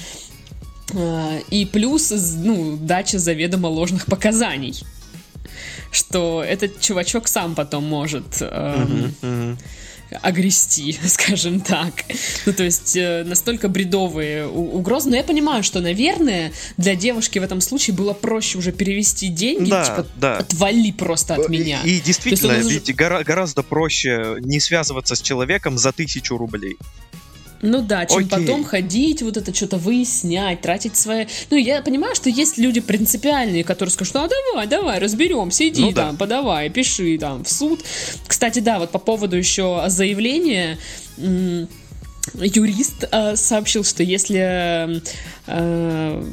А, 0.95 1.39
И 1.51 1.65
плюс, 1.67 2.13
ну, 2.45 2.77
дача 2.77 3.19
заведомо 3.19 3.69
ложных 3.69 4.07
показаний. 4.07 4.75
Что 5.91 6.43
этот 6.43 6.81
чувачок 6.81 7.29
сам 7.29 7.55
потом 7.55 7.85
может 7.85 8.25
эм, 8.41 9.59
огрести, 10.23 10.99
скажем 11.07 11.61
так. 11.61 11.93
Ну, 12.47 12.53
то 12.53 12.63
есть 12.65 12.97
э, 12.97 13.25
настолько 13.25 13.69
бредовые 13.69 14.47
угрозы. 14.47 15.11
Но 15.11 15.17
я 15.17 15.23
понимаю, 15.25 15.63
что, 15.63 15.81
наверное, 15.81 16.53
для 16.79 16.95
девушки 16.95 17.39
в 17.39 17.43
этом 17.43 17.61
случае 17.61 17.95
было 17.97 18.13
проще 18.15 18.59
уже 18.59 18.73
перевести 18.73 19.29
деньги, 19.29 19.71
Да, 19.71 19.85
типа, 19.85 20.07
да. 20.17 20.37
отвали 20.39 20.93
просто 20.93 21.35
от 21.35 21.49
меня. 21.49 21.81
И, 21.85 21.97
и 21.97 22.01
действительно, 22.01 22.55
он 22.55 22.67
уже- 22.67 22.81
гора- 22.95 23.23
гораздо 23.25 23.63
проще 23.63 24.37
не 24.41 24.61
связываться 24.61 25.15
с 25.15 25.21
человеком 25.23 25.79
за 25.79 25.93
тысячу 25.93 26.37
рублей. 26.39 26.77
Ну 27.63 27.81
да, 27.81 28.07
чем 28.07 28.19
Окей. 28.19 28.29
потом 28.29 28.65
ходить, 28.65 29.23
вот 29.23 29.37
это 29.37 29.55
что-то 29.55 29.79
выяснять, 29.79 30.61
тратить 30.61 30.97
свои... 30.97 31.27
Ну, 31.51 31.57
я 31.57 31.81
понимаю, 31.81 32.15
что 32.15 32.29
есть 32.29 32.59
люди 32.59 32.81
принципиальные, 32.81 33.63
которые 33.63 33.93
скажут, 33.93 34.17
а 34.17 34.29
давай, 34.29 34.67
давай, 34.67 34.99
разберемся, 34.99 35.67
иди 35.69 35.83
Ну 35.83 35.93
да. 35.93 36.07
там, 36.07 36.17
подавай, 36.17 36.69
пиши 36.71 37.17
там 37.19 37.45
в 37.45 37.49
суд. 37.49 37.81
Кстати, 38.27 38.59
да, 38.59 38.79
вот 38.81 38.91
по 38.91 38.99
поводу 38.99 39.37
еще 39.37 39.85
заявления... 39.87 40.79
Юрист 42.35 43.05
э, 43.11 43.35
сообщил, 43.35 43.83
что 43.83 44.05
если 44.05 45.03
э, 45.49 46.25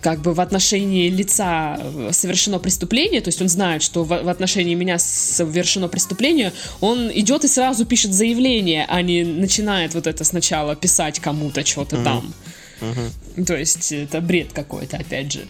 как 0.00 0.20
бы 0.20 0.32
в 0.32 0.40
отношении 0.40 1.08
лица 1.08 1.78
э, 1.80 2.10
совершено 2.12 2.58
преступление, 2.58 3.20
то 3.20 3.28
есть 3.28 3.42
он 3.42 3.48
знает, 3.48 3.82
что 3.82 4.04
в, 4.04 4.08
в 4.08 4.28
отношении 4.28 4.74
меня 4.74 4.98
совершено 4.98 5.88
преступление, 5.88 6.52
он 6.80 7.10
идет 7.12 7.44
и 7.44 7.48
сразу 7.48 7.84
пишет 7.84 8.12
заявление, 8.12 8.86
а 8.88 9.02
не 9.02 9.24
начинает 9.24 9.94
вот 9.94 10.06
это 10.06 10.24
сначала 10.24 10.76
писать 10.76 11.18
кому-то 11.20 11.64
что-то 11.64 11.96
Мгм. 11.96 12.04
там. 12.04 12.34
Мгм. 12.80 13.44
То 13.44 13.56
есть 13.56 13.92
это 13.92 14.20
бред 14.20 14.52
какой-то, 14.52 14.98
опять 14.98 15.32
же. 15.32 15.46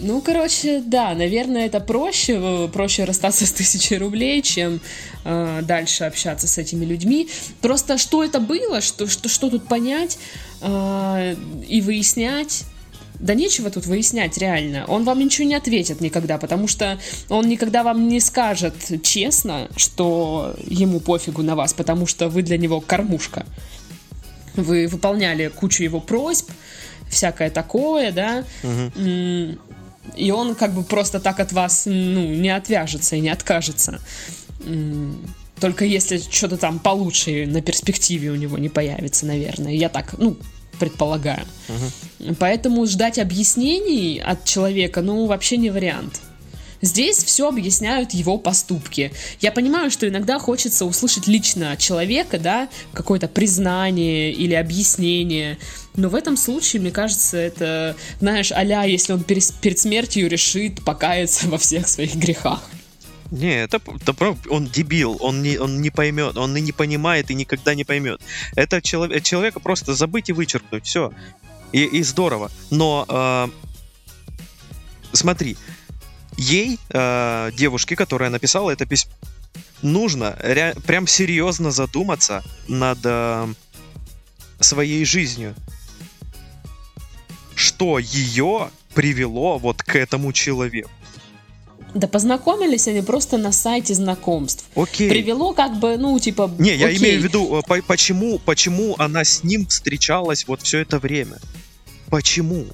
Ну, 0.00 0.20
короче, 0.20 0.80
да, 0.84 1.14
наверное, 1.14 1.66
это 1.66 1.80
проще, 1.80 2.38
э, 2.38 2.68
проще 2.68 3.04
расстаться 3.04 3.46
с 3.46 3.52
тысячей 3.52 3.96
рублей, 3.98 4.42
чем 4.42 4.80
э, 5.24 5.60
дальше 5.62 6.04
общаться 6.04 6.46
с 6.46 6.58
этими 6.58 6.84
людьми. 6.84 7.28
Просто 7.60 7.98
что 7.98 8.22
это 8.22 8.38
было, 8.38 8.80
что, 8.80 9.06
что, 9.08 9.28
что 9.28 9.50
тут 9.50 9.66
понять 9.66 10.18
э, 10.60 11.36
и 11.68 11.80
выяснять. 11.80 12.64
Да 13.20 13.34
нечего 13.34 13.70
тут 13.70 13.86
выяснять, 13.86 14.38
реально. 14.38 14.84
Он 14.86 15.04
вам 15.04 15.18
ничего 15.18 15.46
не 15.46 15.54
ответит 15.56 16.00
никогда, 16.00 16.38
потому 16.38 16.68
что 16.68 16.98
он 17.28 17.48
никогда 17.48 17.82
вам 17.82 18.08
не 18.08 18.20
скажет 18.20 18.74
честно, 19.02 19.68
что 19.76 20.54
ему 20.64 21.00
пофигу 21.00 21.42
на 21.42 21.56
вас, 21.56 21.72
потому 21.72 22.06
что 22.06 22.28
вы 22.28 22.42
для 22.42 22.58
него 22.58 22.80
кормушка. 22.80 23.44
Вы 24.54 24.86
выполняли 24.86 25.48
кучу 25.48 25.82
его 25.82 26.00
просьб, 26.00 26.50
всякое 27.10 27.50
такое, 27.50 28.12
да. 28.12 28.44
М, 28.62 29.58
И 30.16 30.30
он 30.30 30.54
как 30.54 30.72
бы 30.72 30.84
просто 30.84 31.20
так 31.20 31.38
от 31.38 31.52
вас, 31.52 31.82
ну, 31.84 32.26
не 32.34 32.48
отвяжется 32.48 33.16
и 33.16 33.20
не 33.20 33.28
откажется. 33.28 34.00
Только 35.60 35.84
если 35.84 36.18
что-то 36.18 36.56
там 36.56 36.78
получше 36.78 37.46
на 37.46 37.60
перспективе 37.60 38.30
у 38.30 38.36
него 38.36 38.56
не 38.58 38.68
появится, 38.68 39.26
наверное. 39.26 39.72
Я 39.72 39.88
так, 39.88 40.14
ну, 40.18 40.36
предполагаю. 40.78 41.46
Поэтому 42.38 42.86
ждать 42.86 43.18
объяснений 43.18 44.22
от 44.24 44.44
человека, 44.44 45.02
ну, 45.02 45.26
вообще 45.26 45.56
не 45.56 45.70
вариант. 45.70 46.20
Здесь 46.80 47.24
все 47.24 47.48
объясняют 47.48 48.12
его 48.12 48.38
поступки. 48.38 49.10
Я 49.40 49.50
понимаю, 49.50 49.90
что 49.90 50.08
иногда 50.08 50.38
хочется 50.38 50.84
услышать 50.84 51.26
лично 51.26 51.72
от 51.72 51.80
человека, 51.80 52.38
да, 52.38 52.68
какое-то 52.92 53.26
признание 53.26 54.32
или 54.32 54.54
объяснение. 54.54 55.58
Но 55.96 56.08
в 56.08 56.14
этом 56.14 56.36
случае, 56.36 56.80
мне 56.80 56.92
кажется, 56.92 57.36
это, 57.36 57.96
знаешь, 58.20 58.52
а 58.52 58.62
если 58.86 59.12
он 59.12 59.24
перед 59.24 59.78
смертью 59.78 60.28
решит 60.28 60.84
покаяться 60.84 61.48
во 61.48 61.58
всех 61.58 61.88
своих 61.88 62.14
грехах. 62.14 62.62
Не, 63.30 63.64
это, 63.64 63.80
это 64.00 64.36
он 64.48 64.66
дебил, 64.66 65.18
он 65.20 65.42
не, 65.42 65.58
он 65.58 65.82
не 65.82 65.90
поймет, 65.90 66.36
он 66.36 66.56
и 66.56 66.60
не 66.60 66.72
понимает 66.72 67.30
и 67.30 67.34
никогда 67.34 67.74
не 67.74 67.84
поймет. 67.84 68.20
Это 68.56 68.80
чело- 68.80 69.20
человека 69.20 69.60
просто 69.60 69.94
забыть 69.94 70.30
и 70.30 70.32
вычеркнуть, 70.32 70.86
все. 70.86 71.12
И, 71.72 71.84
и 71.84 72.02
здорово. 72.02 72.50
Но 72.70 73.04
э, 73.06 73.48
смотри, 75.12 75.58
ей, 76.38 76.78
э, 76.88 77.50
девушке, 77.54 77.96
которая 77.96 78.30
написала 78.30 78.70
это 78.70 78.86
письмо, 78.86 79.12
нужно 79.82 80.36
ре- 80.40 80.74
прям 80.86 81.06
серьезно 81.06 81.70
задуматься 81.70 82.42
над 82.66 82.98
э, 83.04 83.46
своей 84.60 85.04
жизнью. 85.04 85.54
Что 87.54 87.98
ее 87.98 88.70
привело 88.94 89.58
вот 89.58 89.82
к 89.82 89.96
этому 89.96 90.32
человеку. 90.32 90.90
Да 91.94 92.06
познакомились 92.06 92.86
они 92.88 93.00
просто 93.02 93.38
на 93.38 93.50
сайте 93.52 93.94
знакомств. 93.94 94.64
Окей. 94.74 95.08
Привело 95.08 95.54
как 95.54 95.78
бы, 95.78 95.96
ну, 95.96 96.18
типа... 96.18 96.50
Не, 96.58 96.76
я 96.76 96.86
окей. 96.88 96.98
имею 96.98 97.20
в 97.20 97.24
виду, 97.24 97.58
э, 97.58 97.62
по- 97.66 97.82
почему, 97.82 98.38
почему 98.38 98.94
она 98.98 99.24
с 99.24 99.42
ним 99.42 99.66
встречалась 99.66 100.46
вот 100.46 100.62
все 100.62 100.80
это 100.80 100.98
время? 100.98 101.38
Почему? 102.10 102.66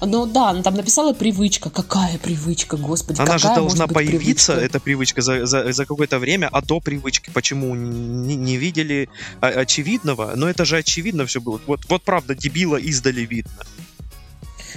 Ну 0.00 0.26
да, 0.26 0.50
она 0.50 0.62
там 0.62 0.74
написала 0.74 1.12
привычка. 1.12 1.70
Какая 1.70 2.18
привычка, 2.18 2.76
господи, 2.76 3.20
Она 3.20 3.36
же 3.38 3.48
какая 3.48 3.56
должна 3.60 3.86
может 3.86 3.88
быть 3.88 3.94
появиться, 4.08 4.52
привычка? 4.52 4.66
эта 4.76 4.80
привычка, 4.80 5.22
за, 5.22 5.46
за, 5.46 5.72
за 5.72 5.86
какое-то 5.86 6.18
время, 6.20 6.48
а 6.52 6.62
до 6.62 6.78
привычки 6.80 7.30
почему 7.34 7.74
не, 7.74 8.36
не 8.36 8.56
видели 8.56 9.08
а, 9.40 9.48
очевидного? 9.48 10.34
Но 10.36 10.48
это 10.48 10.64
же 10.64 10.76
очевидно 10.76 11.26
все 11.26 11.40
было. 11.40 11.60
Вот, 11.66 11.80
вот 11.88 12.02
правда, 12.02 12.36
дебила 12.36 12.76
издали 12.76 13.22
видно. 13.22 13.64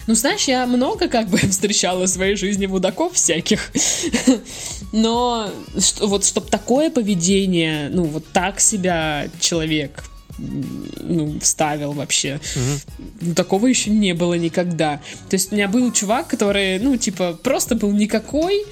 Ну, 0.08 0.16
знаешь, 0.16 0.46
я 0.46 0.66
много 0.66 1.08
как 1.08 1.28
бы 1.30 1.38
встречала 1.50 2.06
в 2.06 2.10
своей 2.10 2.36
жизни 2.36 2.66
мудаков 2.66 3.14
всяких. 3.14 3.72
Но 4.92 5.50
что- 5.78 6.08
вот 6.08 6.26
чтобы 6.26 6.48
такое 6.48 6.90
поведение, 6.90 7.90
ну, 7.90 8.04
вот 8.04 8.26
так 8.34 8.60
себя 8.60 9.28
человек 9.40 10.04
ну, 10.38 11.40
вставил 11.40 11.94
вообще. 11.94 12.40
Ну, 13.20 13.36
Такого 13.36 13.68
еще 13.68 13.90
не 13.90 14.14
было 14.14 14.34
никогда. 14.36 15.02
То 15.30 15.36
есть 15.36 15.52
у 15.52 15.56
меня 15.56 15.68
был 15.68 15.92
чувак, 15.92 16.28
который, 16.28 16.80
ну, 16.80 16.98
типа, 16.98 17.34
просто 17.34 17.76
был 17.76 17.92
никакой, 17.92 18.66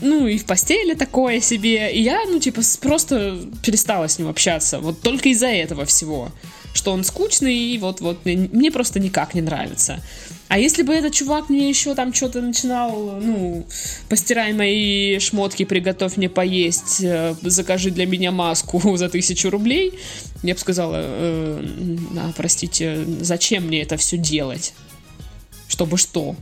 ну, 0.00 0.26
и 0.26 0.38
в 0.38 0.44
постели 0.44 0.94
такое 0.94 1.40
себе. 1.40 1.92
И 1.92 2.02
я, 2.02 2.20
ну, 2.26 2.38
типа, 2.38 2.60
просто 2.80 3.38
перестала 3.62 4.08
с 4.08 4.18
ним 4.18 4.28
общаться. 4.28 4.78
Вот 4.78 5.00
только 5.00 5.30
из-за 5.30 5.48
этого 5.48 5.84
всего. 5.84 6.30
Что 6.74 6.92
он 6.92 7.02
скучный, 7.04 7.56
и 7.56 7.78
вот-вот 7.78 8.24
мне, 8.24 8.48
мне 8.52 8.70
просто 8.70 9.00
никак 9.00 9.34
не 9.34 9.40
нравится. 9.40 10.00
А 10.48 10.58
если 10.58 10.82
бы 10.82 10.94
этот 10.94 11.12
чувак 11.12 11.48
мне 11.50 11.68
еще 11.68 11.94
там 11.94 12.14
что-то 12.14 12.40
начинал, 12.40 13.18
ну, 13.20 13.66
постирай 14.08 14.52
мои 14.52 15.18
шмотки, 15.18 15.64
приготовь 15.64 16.16
мне 16.16 16.28
поесть, 16.30 17.00
э, 17.02 17.34
закажи 17.42 17.90
для 17.90 18.06
меня 18.06 18.30
маску 18.30 18.96
за 18.96 19.08
тысячу 19.08 19.50
рублей, 19.50 19.98
я 20.42 20.54
бы 20.54 20.60
сказала, 20.60 20.96
«Э, 21.00 21.96
а, 22.18 22.32
простите, 22.36 23.04
зачем 23.20 23.64
мне 23.66 23.82
это 23.82 23.96
все 23.96 24.16
делать? 24.16 24.72
Чтобы 25.68 25.98
что? 25.98 26.34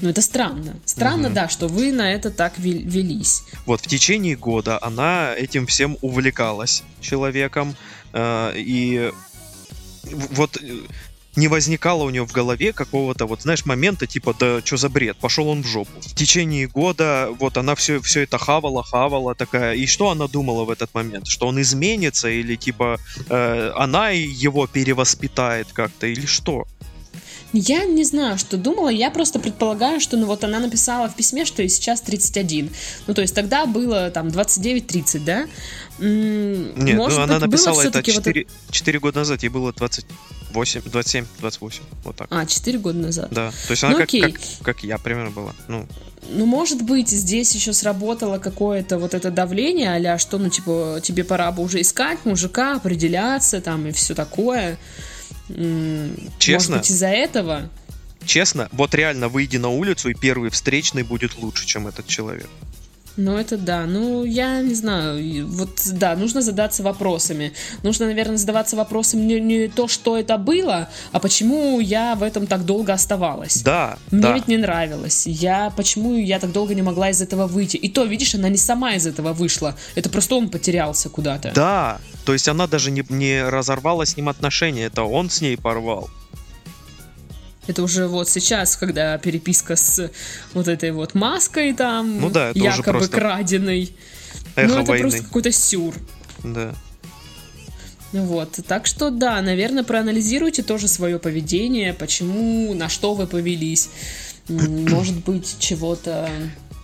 Ну, 0.00 0.10
это 0.10 0.20
странно. 0.20 0.76
Странно, 0.84 1.28
Мгм. 1.28 1.34
да, 1.34 1.48
что 1.48 1.68
вы 1.68 1.90
на 1.92 2.12
это 2.12 2.30
так 2.30 2.58
вел- 2.58 2.82
велись. 2.84 3.42
Вот 3.64 3.80
в 3.80 3.86
течение 3.86 4.36
года 4.36 4.78
она 4.82 5.32
этим 5.34 5.66
всем 5.66 5.96
увлекалась 6.02 6.82
человеком, 7.00 7.74
и 8.56 9.12
в- 10.04 10.34
вот 10.34 10.56
э, 10.56 10.80
не 11.36 11.48
возникало 11.48 12.04
у 12.04 12.10
нее 12.10 12.24
в 12.24 12.32
голове 12.32 12.72
какого-то, 12.72 13.26
вот 13.26 13.42
знаешь, 13.42 13.64
момента 13.64 14.06
типа, 14.06 14.34
да 14.38 14.60
что 14.64 14.76
за 14.76 14.88
бред, 14.88 15.16
пошел 15.16 15.48
он 15.48 15.62
в 15.62 15.66
жопу. 15.66 15.90
В 16.00 16.14
течение 16.14 16.68
года 16.68 17.28
вот 17.38 17.56
она 17.56 17.74
все, 17.74 18.00
все 18.00 18.22
это 18.22 18.38
хавала, 18.38 18.82
хавала 18.82 19.34
такая, 19.34 19.74
и 19.74 19.86
что 19.86 20.10
она 20.10 20.28
думала 20.28 20.64
в 20.64 20.70
этот 20.70 20.94
момент? 20.94 21.26
Что 21.26 21.48
он 21.48 21.60
изменится 21.60 22.28
или 22.28 22.56
типа 22.56 22.98
э, 23.28 23.72
она 23.76 24.10
его 24.10 24.66
перевоспитает 24.66 25.68
как-то 25.72 26.06
или 26.06 26.26
что? 26.26 26.66
Я 27.56 27.84
не 27.84 28.02
знаю, 28.02 28.36
что 28.36 28.56
думала, 28.56 28.88
я 28.88 29.12
просто 29.12 29.38
предполагаю, 29.38 30.00
что 30.00 30.16
ну 30.16 30.26
вот 30.26 30.42
она 30.42 30.58
написала 30.58 31.08
в 31.08 31.14
письме, 31.14 31.44
что 31.44 31.62
ей 31.62 31.68
сейчас 31.68 32.00
31. 32.00 32.68
Ну, 33.06 33.14
то 33.14 33.22
есть 33.22 33.32
тогда 33.32 33.64
было 33.64 34.10
там 34.10 34.26
29-30, 34.26 35.20
да? 35.24 35.46
Нет, 35.98 36.96
может 36.96 37.18
ну 37.18 37.24
она 37.24 37.38
написала 37.38 37.80
это 37.80 38.02
всё-таки 38.02 38.12
вот 38.12 38.24
4, 38.24 38.46
4 38.70 38.98
года 39.00 39.18
назад, 39.20 39.42
ей 39.42 39.48
было 39.48 39.72
28, 39.72 40.82
27, 40.84 41.26
28, 41.38 41.82
вот 42.04 42.16
так. 42.16 42.28
А, 42.30 42.46
4 42.46 42.78
года 42.78 42.98
назад. 42.98 43.28
Да, 43.30 43.50
то 43.50 43.70
есть 43.70 43.84
она 43.84 43.92
Ну, 43.92 43.98
как, 43.98 44.08
окей. 44.08 44.22
как, 44.22 44.40
как 44.62 44.84
я 44.84 44.98
примерно 44.98 45.30
была. 45.30 45.54
Ну, 45.68 45.86
Ну, 46.30 46.46
может 46.46 46.82
быть, 46.82 47.10
здесь 47.10 47.54
еще 47.54 47.72
сработало 47.72 48.38
какое-то 48.38 48.98
вот 48.98 49.14
это 49.14 49.30
давление, 49.30 50.12
а 50.12 50.18
что, 50.18 50.38
ну, 50.38 50.48
типа, 50.48 51.00
тебе 51.02 51.22
пора 51.22 51.52
бы 51.52 51.62
уже 51.62 51.80
искать 51.80 52.24
мужика, 52.24 52.76
определяться 52.76 53.60
там 53.60 53.86
и 53.86 53.92
все 53.92 54.14
такое. 54.14 54.78
Честно? 56.38 56.76
Может 56.76 56.76
быть, 56.78 56.90
из-за 56.90 57.08
этого? 57.08 57.68
честно, 58.24 58.68
вот 58.72 58.94
реально 58.94 59.28
выйди 59.28 59.58
на 59.58 59.68
улицу, 59.68 60.08
и 60.08 60.14
первый 60.14 60.50
встречный 60.50 61.02
будет 61.02 61.36
лучше, 61.36 61.66
чем 61.66 61.86
этот 61.86 62.06
человек. 62.06 62.48
Ну, 63.16 63.36
это 63.36 63.56
да. 63.56 63.86
Ну, 63.86 64.24
я 64.24 64.60
не 64.60 64.74
знаю. 64.74 65.46
Вот, 65.46 65.80
да, 65.92 66.16
нужно 66.16 66.42
задаться 66.42 66.82
вопросами. 66.82 67.52
Нужно, 67.82 68.06
наверное, 68.06 68.36
задаваться 68.36 68.76
вопросами 68.76 69.22
не, 69.22 69.40
не 69.40 69.68
то, 69.68 69.88
что 69.88 70.16
это 70.18 70.36
было, 70.36 70.88
а 71.12 71.20
почему 71.20 71.80
я 71.80 72.14
в 72.14 72.22
этом 72.22 72.46
так 72.46 72.64
долго 72.64 72.92
оставалась. 72.92 73.62
Да, 73.62 73.98
Мне 74.10 74.22
да. 74.22 74.34
ведь 74.34 74.48
не 74.48 74.56
нравилось. 74.56 75.26
Я 75.26 75.72
почему 75.76 76.16
я 76.16 76.38
так 76.38 76.52
долго 76.52 76.74
не 76.74 76.82
могла 76.82 77.10
из 77.10 77.20
этого 77.20 77.46
выйти? 77.46 77.76
И 77.76 77.88
то, 77.88 78.04
видишь, 78.04 78.34
она 78.34 78.48
не 78.48 78.58
сама 78.58 78.94
из 78.94 79.06
этого 79.06 79.32
вышла. 79.32 79.76
Это 79.94 80.10
просто 80.10 80.34
он 80.34 80.48
потерялся 80.48 81.08
куда-то. 81.08 81.52
Да, 81.54 82.00
то 82.24 82.32
есть 82.32 82.48
она 82.48 82.66
даже 82.66 82.90
не, 82.90 83.04
не 83.08 83.42
разорвала 83.48 84.06
с 84.06 84.16
ним 84.16 84.28
отношения, 84.28 84.84
это 84.84 85.02
он 85.02 85.30
с 85.30 85.40
ней 85.40 85.56
порвал. 85.56 86.10
Это 87.66 87.82
уже 87.82 88.06
вот 88.08 88.28
сейчас, 88.28 88.76
когда 88.76 89.16
переписка 89.18 89.76
с 89.76 90.10
вот 90.52 90.68
этой 90.68 90.92
вот 90.92 91.14
маской 91.14 91.72
там, 91.72 92.20
Ну 92.20 92.30
да, 92.30 92.50
это 92.50 92.58
уже 92.58 92.68
якобы 92.68 92.98
просто 92.98 93.16
краденой. 93.16 93.94
Эхо 94.54 94.74
ну, 94.74 94.80
это 94.80 94.90
войны. 94.90 95.02
просто 95.02 95.22
какой-то 95.24 95.52
сюр. 95.52 95.94
Да. 96.42 96.74
Ну 98.12 98.26
Вот, 98.26 98.60
так 98.68 98.86
что 98.86 99.10
да, 99.10 99.40
наверное, 99.42 99.82
проанализируйте 99.82 100.62
тоже 100.62 100.86
свое 100.86 101.18
поведение, 101.18 101.92
почему, 101.94 102.72
на 102.74 102.88
что 102.88 103.14
вы 103.14 103.26
повелись. 103.26 103.90
Может 104.48 105.24
быть, 105.24 105.56
чего-то... 105.58 106.28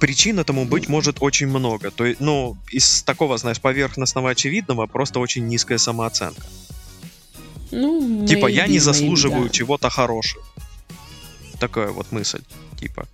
Причин 0.00 0.40
этому 0.40 0.64
быть 0.64 0.88
может 0.88 1.18
очень 1.20 1.46
много. 1.46 1.90
То 1.90 2.06
есть, 2.06 2.20
ну, 2.20 2.56
из 2.72 3.02
такого, 3.02 3.36
знаешь, 3.36 3.60
поверхностного 3.60 4.30
очевидного 4.30 4.86
просто 4.86 5.20
очень 5.20 5.46
низкая 5.46 5.78
самооценка. 5.78 6.42
Ну, 7.70 8.26
Типа, 8.26 8.46
я 8.46 8.64
maybe, 8.64 8.70
не 8.70 8.76
maybe, 8.78 8.80
заслуживаю 8.80 9.44
да. 9.44 9.50
чего-то 9.50 9.90
хорошего. 9.90 10.42
Такая 11.60 11.90
вот 11.90 12.10
мысль. 12.10 12.40
Типа. 12.78 13.06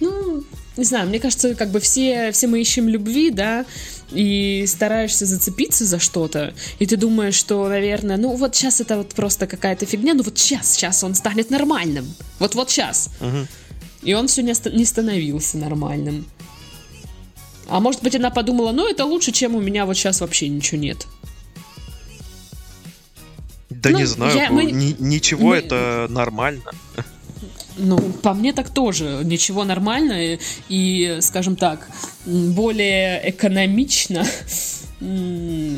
Ну, 0.00 0.42
не 0.76 0.84
знаю, 0.84 1.08
мне 1.08 1.20
кажется, 1.20 1.54
как 1.54 1.70
бы 1.70 1.78
все, 1.78 2.32
все 2.32 2.46
мы 2.46 2.60
ищем 2.60 2.88
любви, 2.88 3.30
да, 3.30 3.66
и 4.10 4.64
стараешься 4.66 5.26
зацепиться 5.26 5.84
за 5.84 5.98
что-то, 5.98 6.54
и 6.78 6.86
ты 6.86 6.96
думаешь, 6.96 7.34
что, 7.34 7.68
наверное, 7.68 8.16
ну 8.16 8.34
вот 8.34 8.56
сейчас 8.56 8.80
это 8.80 8.96
вот 8.96 9.10
просто 9.10 9.46
какая-то 9.46 9.84
фигня, 9.84 10.14
ну 10.14 10.22
вот 10.22 10.38
сейчас, 10.38 10.72
сейчас 10.72 11.04
он 11.04 11.14
станет 11.14 11.50
нормальным, 11.50 12.06
вот-вот 12.38 12.70
сейчас. 12.70 13.10
Мгм. 13.20 13.46
И 14.02 14.14
он 14.14 14.26
все 14.28 14.42
не, 14.42 14.54
не 14.74 14.86
становился 14.86 15.58
нормальным. 15.58 16.26
А 17.68 17.78
может 17.78 18.02
быть, 18.02 18.16
она 18.16 18.30
подумала, 18.30 18.72
ну 18.72 18.88
это 18.88 19.04
лучше, 19.04 19.32
чем 19.32 19.54
у 19.54 19.60
меня 19.60 19.84
вот 19.84 19.96
сейчас 19.96 20.22
вообще 20.22 20.48
ничего 20.48 20.80
нет. 20.80 21.06
Да 23.82 23.90
Ну, 23.90 23.98
не 23.98 24.04
знаю, 24.06 24.36
я- 24.36 24.50
мы- 24.50 24.70
ни- 24.70 24.96
ничего 24.98 25.48
мы- 25.48 25.56
это 25.56 26.06
нормально. 26.10 26.70
Ну, 27.78 27.98
по 27.98 28.34
мне 28.34 28.52
так 28.52 28.68
тоже. 28.70 29.20
Ничего 29.24 29.64
нормально 29.64 30.38
и, 30.68 31.18
скажем 31.22 31.56
так, 31.56 31.88
более 32.26 33.30
экономично 33.30 34.24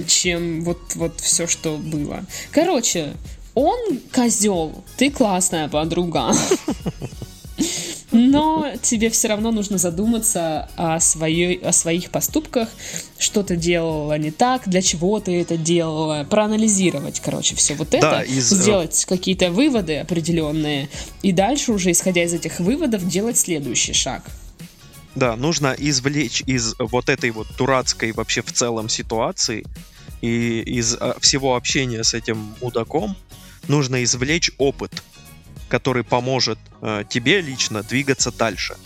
чем 0.08 0.64
вот, 0.64 0.80
вот 0.96 1.20
все, 1.20 1.46
что 1.46 1.76
было. 1.76 2.24
Короче, 2.50 3.12
он 3.54 4.00
козел, 4.12 4.84
ты 4.96 5.10
классная 5.10 5.68
подруга. 5.68 6.32
Но 8.30 8.66
тебе 8.82 9.10
все 9.10 9.28
равно 9.28 9.50
нужно 9.50 9.78
задуматься 9.78 10.68
о, 10.76 11.00
своей, 11.00 11.58
о 11.58 11.72
своих 11.72 12.10
поступках, 12.10 12.68
что 13.18 13.42
ты 13.42 13.56
делала 13.56 14.16
не 14.18 14.30
так, 14.30 14.68
для 14.68 14.82
чего 14.82 15.20
ты 15.20 15.40
это 15.40 15.56
делала, 15.56 16.26
проанализировать, 16.28 17.20
короче, 17.20 17.56
все 17.56 17.74
вот 17.74 17.94
это, 17.94 18.10
Да, 18.10 18.22
из, 18.22 18.52
э, 18.52 18.56
сделать 18.56 19.04
какие-то 19.04 19.50
выводы 19.50 19.98
определенные, 19.98 20.88
и 21.22 21.32
дальше 21.32 21.72
уже, 21.72 21.90
исходя 21.90 22.24
из 22.24 22.32
этих 22.32 22.60
выводов, 22.60 23.06
делать 23.06 23.38
следующий 23.38 23.92
шаг. 23.92 24.22
Да, 25.14 25.36
нужно 25.36 25.74
извлечь 25.78 26.42
из 26.46 26.74
вот 26.78 27.08
этой 27.08 27.30
вот 27.30 27.46
дурацкой 27.58 28.12
вообще 28.12 28.42
в 28.42 28.52
целом 28.52 28.88
ситуации 28.88 29.64
и 30.22 30.60
из 30.60 30.96
а, 30.98 31.16
всего 31.20 31.54
общения 31.56 32.02
с 32.02 32.14
этим 32.14 32.54
мудаком 32.62 33.14
нужно 33.68 34.02
извлечь 34.04 34.52
опыт, 34.56 35.02
который 35.72 36.04
поможет 36.04 36.58
э, 36.82 37.04
тебе 37.08 37.40
лично 37.40 37.82
двигаться 37.82 38.30
дальше. 38.30 38.76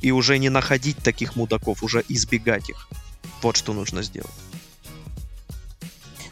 И 0.00 0.10
уже 0.10 0.38
не 0.38 0.48
находить 0.48 0.96
таких 0.96 1.36
мудаков, 1.36 1.82
уже 1.82 2.02
избегать 2.08 2.70
их. 2.70 2.88
Вот 3.42 3.56
что 3.58 3.74
нужно 3.74 4.02
сделать. 4.02 4.30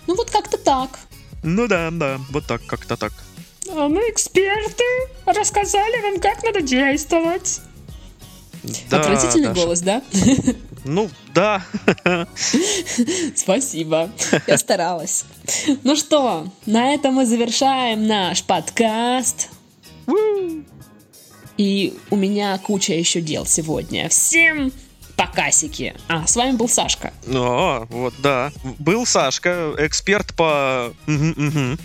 Ну 0.07 0.17
вот 0.17 0.31
как-то 0.31 0.57
так. 0.57 0.99
Ну 1.43 1.69
да, 1.69 1.91
да, 1.91 2.19
вот 2.31 2.47
так, 2.47 2.65
как-то 2.65 2.97
так. 2.97 3.13
А 3.69 3.89
мы 3.89 4.01
эксперты, 4.09 4.85
рассказали 5.27 6.01
вам, 6.01 6.21
как 6.21 6.43
надо 6.43 6.63
действовать. 6.63 7.61
Да, 8.89 8.99
Отвратительный 9.01 9.49
Даша. 9.49 9.61
голос, 9.61 9.81
да? 9.81 10.03
Ну, 10.85 11.11
да. 11.35 11.63
Спасибо. 13.37 14.11
Я 14.47 14.57
старалась. 14.57 15.25
Ну 15.85 15.97
что, 15.97 16.47
на 16.65 16.95
этом 16.95 17.15
мы 17.15 17.27
завершаем 17.27 18.07
наш 18.07 18.43
подкаст. 18.43 19.51
И 21.63 21.95
у 22.11 22.17
меня 22.17 22.59
куча 22.59 22.93
еще 22.93 23.21
дел 23.21 23.47
сегодня. 23.47 24.09
Всем 24.09 24.73
покасики. 25.15 25.95
А, 26.09 26.27
с 26.27 26.35
вами 26.35 26.57
был 26.57 26.69
Сашка. 26.69 27.13
О, 27.29 27.87
вот, 27.89 28.15
да. 28.19 28.51
Был 28.81 29.07
Сашка, 29.07 29.73
эксперт 29.79 30.35
по... 30.35 30.93
И, 31.07 31.79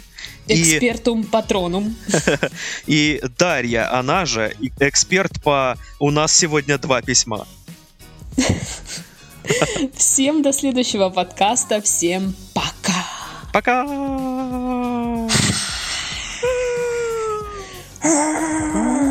Экспертум 0.48 1.26
патронум. 1.26 1.96
и 2.88 3.22
Дарья, 3.38 3.94
она 3.94 4.26
же 4.26 4.56
эксперт 4.80 5.44
по... 5.44 5.78
У 6.00 6.10
нас 6.10 6.36
сегодня 6.36 6.80
два 6.80 7.04
письма. 7.04 7.48
Всем 9.94 10.42
до 10.42 10.54
следующего 10.54 11.10
подкаста. 11.10 11.84
Всем 11.84 12.34
пока. 12.56 13.06
Пока! 13.54 13.86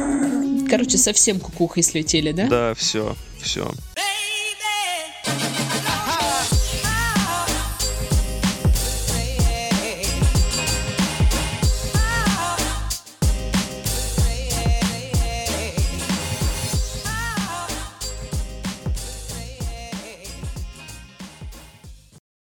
Короче, 0.69 0.99
совсем 0.99 1.41
кукухой 1.41 1.83
слетели, 1.83 2.33
да? 2.33 2.47
Да, 2.47 2.75
все, 2.75 3.17
все. 3.41 3.71